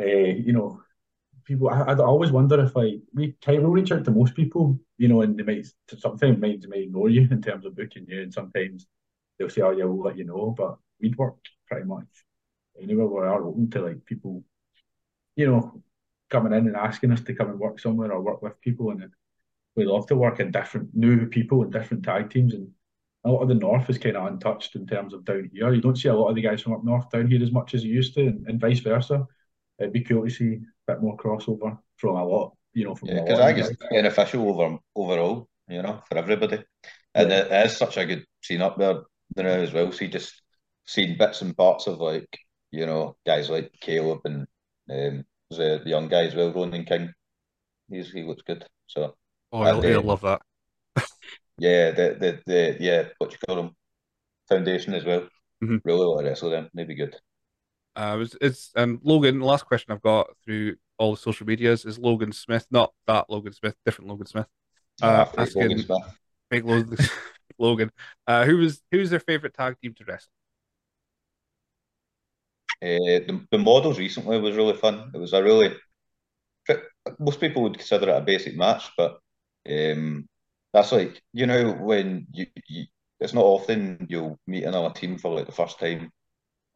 [0.00, 0.82] uh, you know,
[1.50, 5.08] people I, always wonder if like we kind of reach out to most people, you
[5.08, 5.66] know, and they might
[5.98, 8.86] sometimes might, might ignore you in terms of booking you and sometimes
[9.38, 10.54] they'll say, Oh yeah, we'll let you know.
[10.56, 11.34] But we'd work
[11.66, 12.06] pretty much
[12.80, 14.44] anywhere we are open to like people,
[15.34, 15.82] you know,
[16.30, 19.10] coming in and asking us to come and work somewhere or work with people and
[19.74, 22.68] we love to work in different new people and different tag teams and
[23.24, 25.74] a lot of the north is kind of untouched in terms of down here.
[25.74, 27.74] You don't see a lot of the guys from up north down here as much
[27.74, 29.26] as you used to, and, and vice versa.
[29.78, 30.60] It'd be cool to see
[30.92, 33.54] bit more crossover from a lot, you know, from yeah, a because lot I of
[33.54, 33.70] think guys.
[33.70, 36.64] it's beneficial over overall, you know, for everybody.
[37.14, 37.38] And Yeah.
[37.46, 39.02] it is such a good scene up there
[39.36, 39.92] now as well.
[39.92, 40.42] So you just
[40.86, 42.28] seen bits and parts of like,
[42.70, 44.46] you know, guys like Caleb and
[44.90, 47.12] um the, the young guy as well, Ronan King.
[47.90, 48.66] He's he looks good.
[48.86, 49.16] So
[49.52, 50.42] Oh, he'll, And, he'll um, love that.
[51.58, 53.76] yeah, the the the yeah, what you call them,
[54.48, 55.28] foundation as well.
[55.62, 55.80] Mhm.
[55.84, 56.70] Really want to wrestle them.
[56.74, 57.16] Maybe good.
[57.96, 59.40] Uh, it's, it's and Logan.
[59.40, 63.28] The last question I've got through all the social medias is Logan Smith, not that
[63.28, 64.46] Logan Smith, different Logan Smith.
[65.02, 65.98] Uh, asking Logan Smith.
[66.50, 66.98] make Logan,
[67.58, 67.90] Logan.
[68.26, 70.32] Uh, who was who's their favorite tag team to wrestle?
[72.82, 75.10] Uh, the, the models recently was really fun.
[75.12, 75.74] It was a really
[77.18, 79.18] most people would consider it a basic match, but
[79.68, 80.28] um,
[80.72, 82.84] that's like you know when you, you
[83.18, 86.10] it's not often you'll meet another team for like the first time,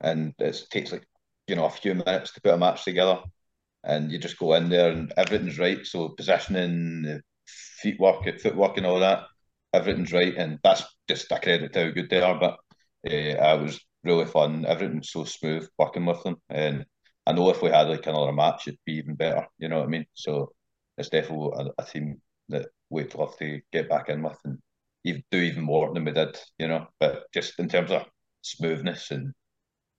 [0.00, 1.06] and it takes like
[1.46, 3.20] you know a few minutes to put a match together,
[3.84, 5.84] and you just go in there and everything's right.
[5.86, 9.24] So positioning, feet work, footwork, and all that,
[9.72, 12.38] everything's right, and that's just a credit to how good they are.
[12.38, 12.52] But
[13.06, 14.64] uh, it was really fun.
[14.66, 16.84] Everything's so smooth working with them, and
[17.26, 19.46] I know if we had like another match, it'd be even better.
[19.58, 20.06] You know what I mean?
[20.14, 20.52] So
[20.98, 24.58] it's definitely a, a team that we'd love to get back in with and
[25.30, 26.38] do even more than we did.
[26.58, 28.04] You know, but just in terms of
[28.42, 29.32] smoothness and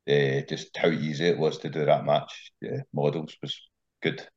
[0.09, 3.59] uh, just how easy it was to do that match, yeah, models was
[4.01, 4.27] good.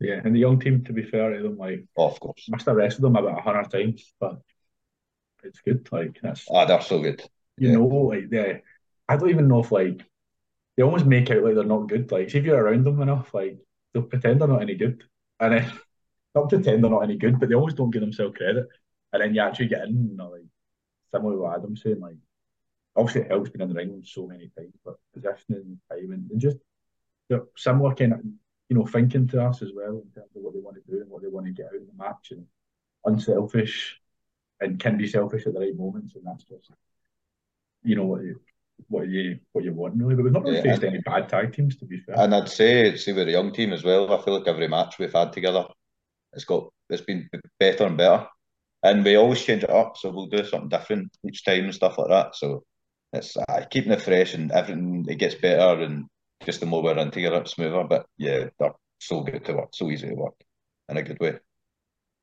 [0.00, 2.48] Yeah, and the young team, to be fair to them, like Oh, of course.
[2.48, 4.40] must have wrestled them about a hundred times, but
[5.42, 5.88] it's good.
[5.92, 7.22] Like that's Ah, they're so good.
[7.58, 7.76] you Yeah.
[7.78, 8.62] know, like they,
[9.08, 10.00] I don't even know if like
[10.76, 12.10] they almost make out like they're not good.
[12.12, 13.58] Like, see if you're around them enough, like
[13.94, 15.04] they'll pretend they're not any good,
[15.40, 15.72] and then
[16.34, 18.68] not pretend they're not any good, but they always don't give themselves credit.
[19.12, 20.44] And then you actually get in, and they're like
[21.12, 22.16] similar to what Adam's saying, like
[22.96, 26.58] obviously it helps being in the ring so many times, but positioning, timing, and just
[27.28, 28.20] they're similar kind of
[28.68, 31.00] you know, thinking to us as well in terms of what they want to do
[31.00, 32.46] and what they want to get out of the match and
[33.04, 34.00] unselfish
[34.60, 36.14] and can be selfish at the right moments.
[36.14, 36.70] And that's just,
[37.82, 38.40] you know, what you,
[38.88, 40.14] what you, what you want really.
[40.14, 42.16] But we've not really Yeah, faced any bad tag teams, to be fair.
[42.16, 44.98] And I'd say, see with the young team as well, I feel like every match
[44.98, 45.66] we've had together,
[46.32, 47.28] it's got it's been
[47.58, 48.26] better and better.
[48.82, 51.98] And we always change it up, so we'll do something different each time and stuff
[51.98, 52.36] like that.
[52.36, 52.64] So
[53.14, 56.06] it's uh, keeping it fresh and everything it gets better and
[56.44, 57.84] just the more we're in together, it's smoother.
[57.84, 60.34] But yeah, they're so good to work, so easy to work
[60.88, 61.38] in a good way.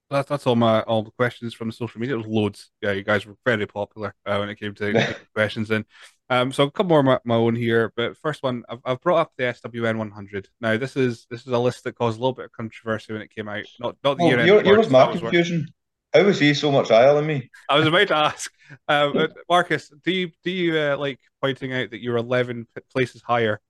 [0.09, 2.15] That's that's all my all the questions from the social media.
[2.15, 2.71] It was loads.
[2.81, 5.85] Yeah, you guys were very popular uh, when it came to questions And
[6.29, 9.01] Um, so a couple more of my, my own here, but first one I've, I've
[9.01, 10.49] brought up the SWN 100.
[10.59, 13.21] Now this is this is a list that caused a little bit of controversy when
[13.21, 13.63] it came out.
[13.79, 15.67] Not not the Oh, year here's awards, my confusion.
[16.13, 17.49] How was he so much higher than me?
[17.69, 18.51] I was about to ask,
[18.87, 23.21] uh, but Marcus, do you do you uh, like pointing out that you're 11 places
[23.21, 23.61] higher?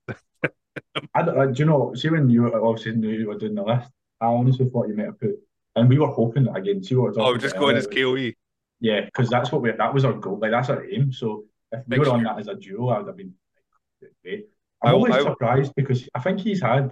[1.13, 3.63] I, don't- uh, do you know, see when you obviously knew you were doing the
[3.63, 3.89] list,
[4.19, 5.35] I honestly thought you might have put,
[5.75, 7.89] and we were hoping that again, see what we're talking Oh, just about going earlier,
[7.89, 8.33] as KOE.
[8.79, 10.39] Yeah, because that's what we that was our goal.
[10.39, 11.11] Like that's our aim.
[11.13, 12.29] So if we Next were on year.
[12.29, 13.33] that as a duo, I would have been
[14.01, 14.47] like, great.
[14.83, 16.91] I I'm will- always I will- surprised because I think he's had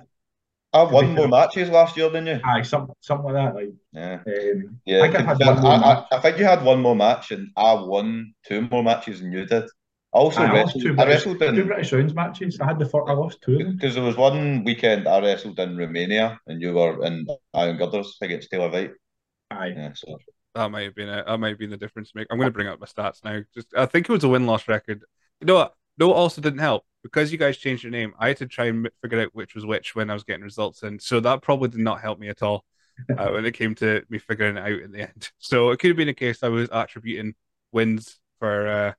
[0.72, 2.40] I won more fair- matches last year than you.
[2.44, 3.56] aye some something like that.
[3.56, 4.20] Like Yeah.
[4.26, 6.46] um, Yeah, I think I've to had be one fair, more I, I, think you
[6.46, 9.64] had one more match and I won two more matches than you did.
[10.14, 12.60] I also I lost wrestled, two I British, wrestled two British rounds matches.
[12.60, 15.78] I had the fir- I lost two because there was one weekend I wrestled in
[15.78, 18.92] Romania and you were in Iron Girders against Taylor White.
[19.52, 20.18] Aye, Yeah, so
[20.56, 21.26] That might have been it.
[21.26, 22.28] That might have been the difference maker.
[22.32, 23.42] I'm going to bring up my stats now.
[23.56, 25.02] Just, I think it was a win loss record.
[25.42, 25.74] You know what?
[25.98, 28.14] No, it also didn't help because you guys changed your name.
[28.20, 30.84] I had to try and figure out which was which when I was getting results,
[30.84, 32.66] and so that probably did not help me at all
[33.18, 35.30] uh, when it came to me figuring it out in the end.
[35.40, 37.36] So it could have been a case I was attributing
[37.72, 38.94] wins for uh,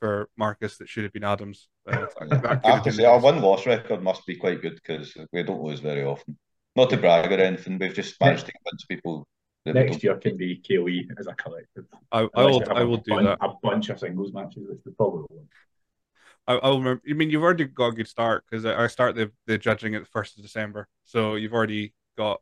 [0.00, 1.68] for Marcus that should have been Adams.
[1.86, 2.58] Uh, that yeah.
[2.64, 3.24] I have have to say our case.
[3.24, 6.38] win loss record must be quite good because we don't lose very often.
[6.74, 9.26] Not to brag or anything, we've just managed to convince people
[9.64, 11.84] that next year can be KOE as a collective.
[12.10, 12.60] I, I will.
[12.60, 13.38] we have I a will do bun- that.
[13.42, 15.48] A bunch of singles matches, which we probably won't.
[16.46, 17.02] I, I'll remember.
[17.08, 19.94] I mean, you've already got a good start because I I start the, the judging
[19.94, 22.40] at the first of December, so you've already got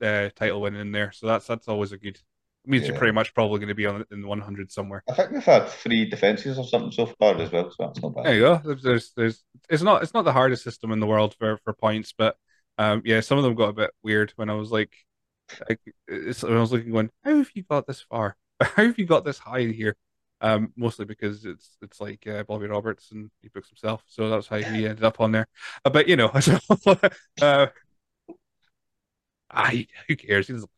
[0.00, 1.12] the title win in there.
[1.12, 2.16] So that's that's always a good.
[2.16, 5.02] It means you're pretty much probably going to be on in the 100 somewhere.
[5.06, 8.14] I think we've had three defences or something so far as well, so that's not
[8.14, 8.24] bad.
[8.24, 8.60] There you go.
[8.64, 11.74] There's, there's, there's it's not it's not the hardest system in the world for for
[11.74, 12.36] points, but
[12.78, 14.92] um, yeah, some of them got a bit weird when I was like,
[15.68, 18.36] like it's, when I was looking, going, how have you got this far?
[18.62, 19.96] How have you got this high here?
[20.44, 24.46] Um, mostly because it's it's like uh, Bobby Roberts and he books himself, so that's
[24.46, 25.48] how he ended up on there.
[25.86, 26.58] Uh, but you know, so,
[27.40, 27.66] uh,
[29.50, 30.46] I who cares?
[30.46, 30.70] He doesn't-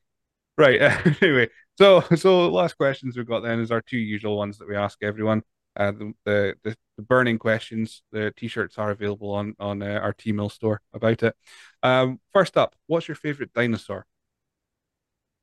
[0.59, 0.81] Right.
[1.23, 4.77] anyway, so so last questions we've got then is our two usual ones that we
[4.77, 5.43] ask everyone.
[5.77, 8.03] Uh, the, the the the burning questions.
[8.13, 11.35] The t-shirts are available on on uh, our Teemill store about it.
[11.83, 14.07] Um, first up, what's your favorite dinosaur?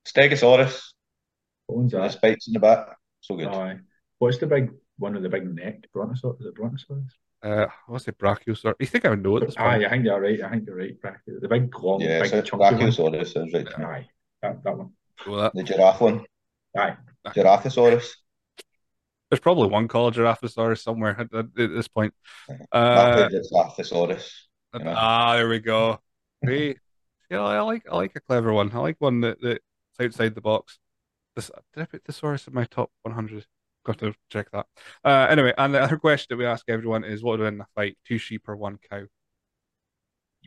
[0.07, 0.93] Stegosaurus,
[1.69, 3.47] Owns with the spikes in the back, so good.
[3.47, 3.79] Aye.
[4.19, 5.85] What's the big one with the big neck?
[5.93, 6.39] Brontosaurus?
[6.41, 7.11] Is it Brontosaurus?
[7.41, 8.17] Uh, what's it?
[8.17, 8.73] Brachiosaur.
[8.79, 9.83] You think I would know at this point?
[9.83, 10.41] Aye, I think you're right.
[10.41, 10.95] I think you're right.
[11.01, 12.73] Brachio- The big, long, Yeah, big, so chunky one.
[12.75, 13.85] Brachiosaurus sounds right to me.
[13.85, 14.07] Aye,
[14.41, 14.91] that, that one.
[15.25, 15.53] Go with that.
[15.55, 16.25] The giraffe one,
[16.77, 16.95] Aye.
[17.27, 18.07] Giraffosaurus.
[19.29, 22.13] There's probably one called Giraffosaurus somewhere at, at, at this point.
[22.47, 24.29] My Uh, favourite's Apathosaurus.
[24.75, 24.93] you know.
[24.95, 25.99] ah, there we go.
[26.45, 26.77] Great.
[27.29, 28.71] Yeah, I like I like a clever one.
[28.73, 29.59] I like one that that's
[29.99, 30.77] outside the box.
[31.35, 33.45] This, did I put Thesaurus in my top 100?
[33.85, 34.65] Got to check that.
[35.03, 37.67] Uh, anyway, and the other question that we ask everyone is, what would win a
[37.75, 37.97] fight?
[38.05, 39.03] Two sheep or one cow?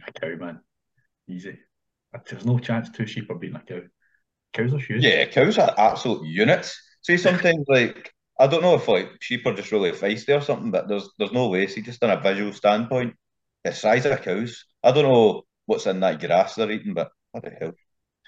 [0.06, 0.60] A cow, man.
[1.28, 1.58] Easy.
[2.28, 3.80] There's no chance two sheep are beating a cow.
[4.54, 5.04] Cows are huge.
[5.04, 6.80] Yeah, cows are absolute units.
[7.02, 10.70] See, sometimes like I don't know if like sheep are just really feisty or something,
[10.70, 11.66] but there's there's no way.
[11.66, 13.14] See, just on a visual standpoint,
[13.64, 14.64] the size of cows.
[14.82, 17.72] I don't know what's in that grass they're eating, but what the hell,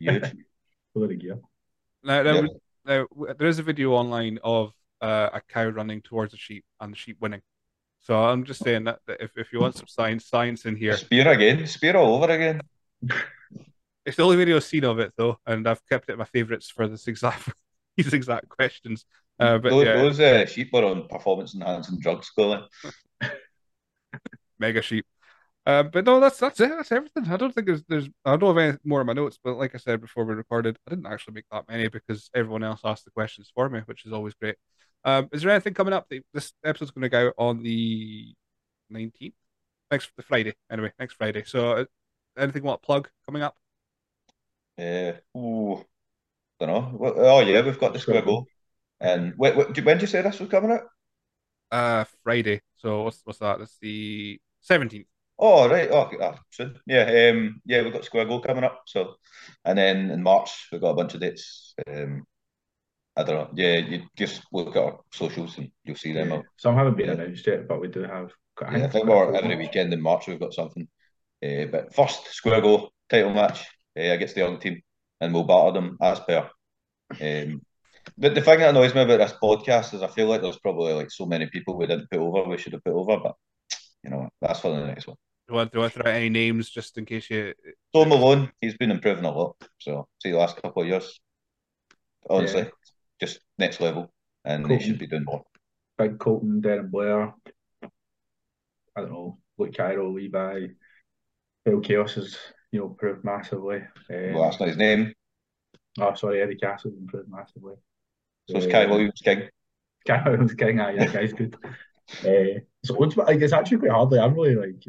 [0.00, 0.24] huge.
[0.94, 1.38] Full of gear.
[2.02, 2.46] Now, now, Yeah.
[2.84, 3.06] now,
[3.38, 6.96] there is a video online of uh, a cow running towards a sheep and the
[6.96, 7.42] sheep winning.
[8.00, 10.96] So I'm just saying that, that if, if you want some science science in here,
[10.96, 12.60] Spear again, spear all over again.
[14.06, 16.70] it's the only video I've seen of it though, and I've kept it my favorites
[16.70, 17.48] for this exact
[17.96, 19.04] these exact questions.
[19.38, 22.62] Uh, but those yeah, those uh, sheep are on performance enhancing drugs, Colin.
[24.58, 25.06] mega sheep.
[25.66, 26.70] Uh, but no, that's that's it.
[26.70, 27.28] That's everything.
[27.28, 29.74] I don't think there's there's I don't have any more in my notes, but like
[29.74, 33.04] I said before we recorded, I didn't actually make that many because everyone else asked
[33.04, 34.56] the questions for me, which is always great.
[35.08, 36.06] Um, is there anything coming up?
[36.34, 38.34] This episode's going to go on the
[38.92, 39.32] 19th,
[39.90, 40.52] next the Friday.
[40.70, 41.44] Anyway, next Friday.
[41.46, 41.84] So, uh,
[42.36, 43.56] anything want to plug coming up?
[44.78, 45.82] Uh, ooh,
[46.60, 46.98] don't know.
[47.00, 48.44] Oh yeah, we've got the squiggle.
[49.00, 50.82] And wait, what, when did you say this was coming out?
[51.70, 52.60] Uh, Friday.
[52.76, 53.60] So what's what's that?
[53.60, 55.06] That's the 17th.
[55.38, 56.78] Oh right, oh, soon.
[56.86, 58.82] Yeah, um, yeah, we've got Squiggle coming up.
[58.86, 59.14] So,
[59.64, 61.74] and then in March we've got a bunch of dates.
[61.86, 62.26] Um,
[63.18, 63.50] I don't know.
[63.54, 66.28] Yeah, you just look at our socials and you'll see them.
[66.30, 66.36] Yeah.
[66.36, 66.44] out.
[66.56, 67.12] Some haven't been Yeah.
[67.14, 68.30] announced yet, but we do have.
[68.56, 70.54] got- Yeah, I think quite a we're couple every of- weekend in March we've got
[70.54, 70.86] something.
[71.44, 73.60] Uh, but first, square Squiggle title match
[73.98, 74.80] uh, against the young team,
[75.20, 76.48] and we'll batter them as per.
[77.20, 77.62] Um,
[78.16, 80.92] but the thing that annoys me about this podcast is I feel like there's probably
[80.92, 83.34] like so many people we didn't put over, we should have put over, but
[84.04, 85.16] you know that's for the next one.
[85.46, 87.54] Do you want, do you want to throw out any names just in case you?
[87.94, 89.56] Tom Malone, he's been improving a lot.
[89.78, 91.20] So see the last couple of years,
[92.28, 92.68] honestly, Yeah.
[93.20, 94.12] Just next level,
[94.44, 94.78] and Cool.
[94.78, 95.44] they should be doing more.
[95.98, 97.34] Big Colton, Darren Blair.
[97.82, 100.68] I don't know, Luke Cairo, Levi.
[101.64, 102.36] Phil Chaos has,
[102.72, 103.78] you know, improved massively.
[104.10, 105.12] Um, Well, that's not his name.
[106.00, 107.74] oh, sorry, Eddie Castle's improved massively.
[108.48, 109.48] So it's Um, Kai Williams King.
[110.06, 111.56] Guy Williams King, aye, that guy's good.
[111.64, 114.10] uh, so it's, like, it's actually quite hard.
[114.10, 114.84] Like, I really like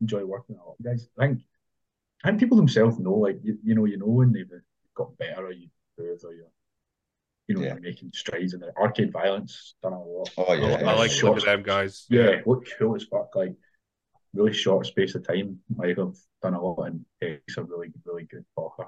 [0.00, 1.08] enjoy working a lot guys.
[1.18, 1.40] I think,
[2.24, 4.50] I think people themselves know, like you, you know, you know when they've
[4.94, 5.68] got better or you
[5.98, 6.50] or you're,
[7.48, 7.74] you know, Yeah.
[7.80, 10.30] making strides in the arcade violence done a lot.
[10.36, 12.06] Oh, yeah, I like Short- looking at them guys.
[12.10, 13.34] Yeah, look cool as fuck.
[13.34, 13.54] Like
[14.34, 15.58] really short space of time.
[15.74, 18.86] Like I've done a lot and he's a really, really good talker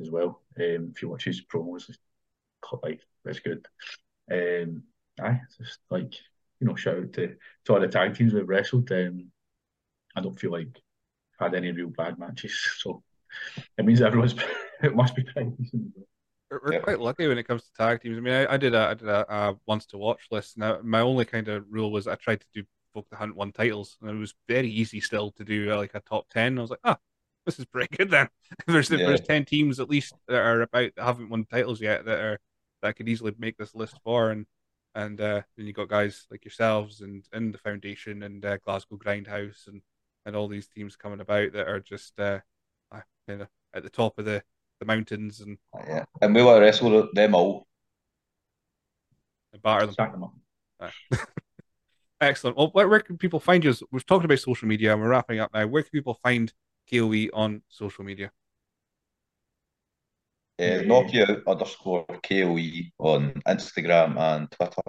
[0.00, 0.42] as well.
[0.58, 1.98] Um, if you watch his promos, it's
[2.82, 3.64] like it's good.
[4.30, 4.82] Um,
[5.20, 6.12] aye, just like
[6.60, 7.36] you know, shout out to
[7.66, 8.90] to all the tag teams we've wrestled.
[8.90, 9.30] Um,
[10.16, 10.76] I don't feel like
[11.38, 13.02] I've had any real bad matches, so
[13.78, 14.34] it means everyone's
[14.82, 15.92] it must be pretty decent.
[16.50, 16.84] We're, Yep.
[16.84, 18.16] quite lucky when it comes to tag teams.
[18.16, 20.56] I mean, I, I did a I did a, a once to watch list.
[20.56, 22.64] Now, my only kind of rule was I tried to do
[22.94, 25.94] folk that hadn't won titles, and it was very easy still to do uh, like
[25.94, 26.58] a top ten.
[26.58, 26.98] I was like, ah,
[27.44, 28.28] this is pretty good then.
[28.66, 28.98] There's Yeah.
[28.98, 32.38] there's ten teams at least that are about that haven't won titles yet that are
[32.82, 34.46] that I could easily make this list for, and
[34.94, 38.96] and uh, then you got guys like yourselves and and the foundation and uh, Glasgow
[38.98, 39.82] Grindhouse and
[40.24, 42.40] and all these teams coming about that are just uh,
[43.28, 44.42] kind of at the top of the
[44.80, 47.66] the mountains and, Yeah, and we want to wrestle them all.
[49.52, 49.94] and batter them.
[49.94, 50.34] Sack them up.
[52.20, 52.56] Excellent.
[52.56, 53.74] Well, where, where can people find you?
[53.90, 55.66] We've talked about social media and we're wrapping up now.
[55.66, 56.52] Where can people find
[56.90, 58.30] KOE on social media?
[60.58, 64.82] Uh, knockout underscore KOE on Instagram and Twitter.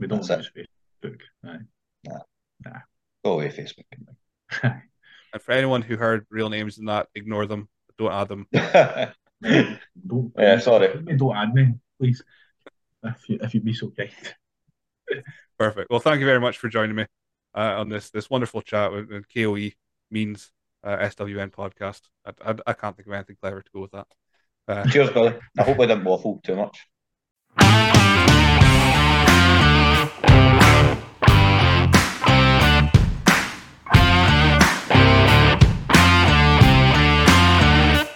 [0.00, 0.66] We don't That's use
[1.04, 1.20] Facebook.
[1.46, 2.80] Aye.
[3.24, 3.84] Go away, Facebook.
[5.34, 7.66] And for anyone who heard real names in that, ignore them.
[7.98, 8.46] Don't add them.
[10.06, 11.02] Don't, Yeah, sorry.
[11.16, 12.22] Don't add me, please.
[13.04, 14.10] If you if you'd be so kind.
[15.58, 15.90] Perfect.
[15.90, 17.06] Well, thank you very much for joining me
[17.54, 19.70] uh, on this this wonderful chat with, with KOE
[20.10, 20.52] means
[20.84, 22.02] uh, SWN podcast.
[22.24, 24.06] I, I, I can't think of anything clever to go with that.
[24.68, 25.34] Uh, Cheers, Billy.
[25.58, 26.86] I hope I didn't waffle too much.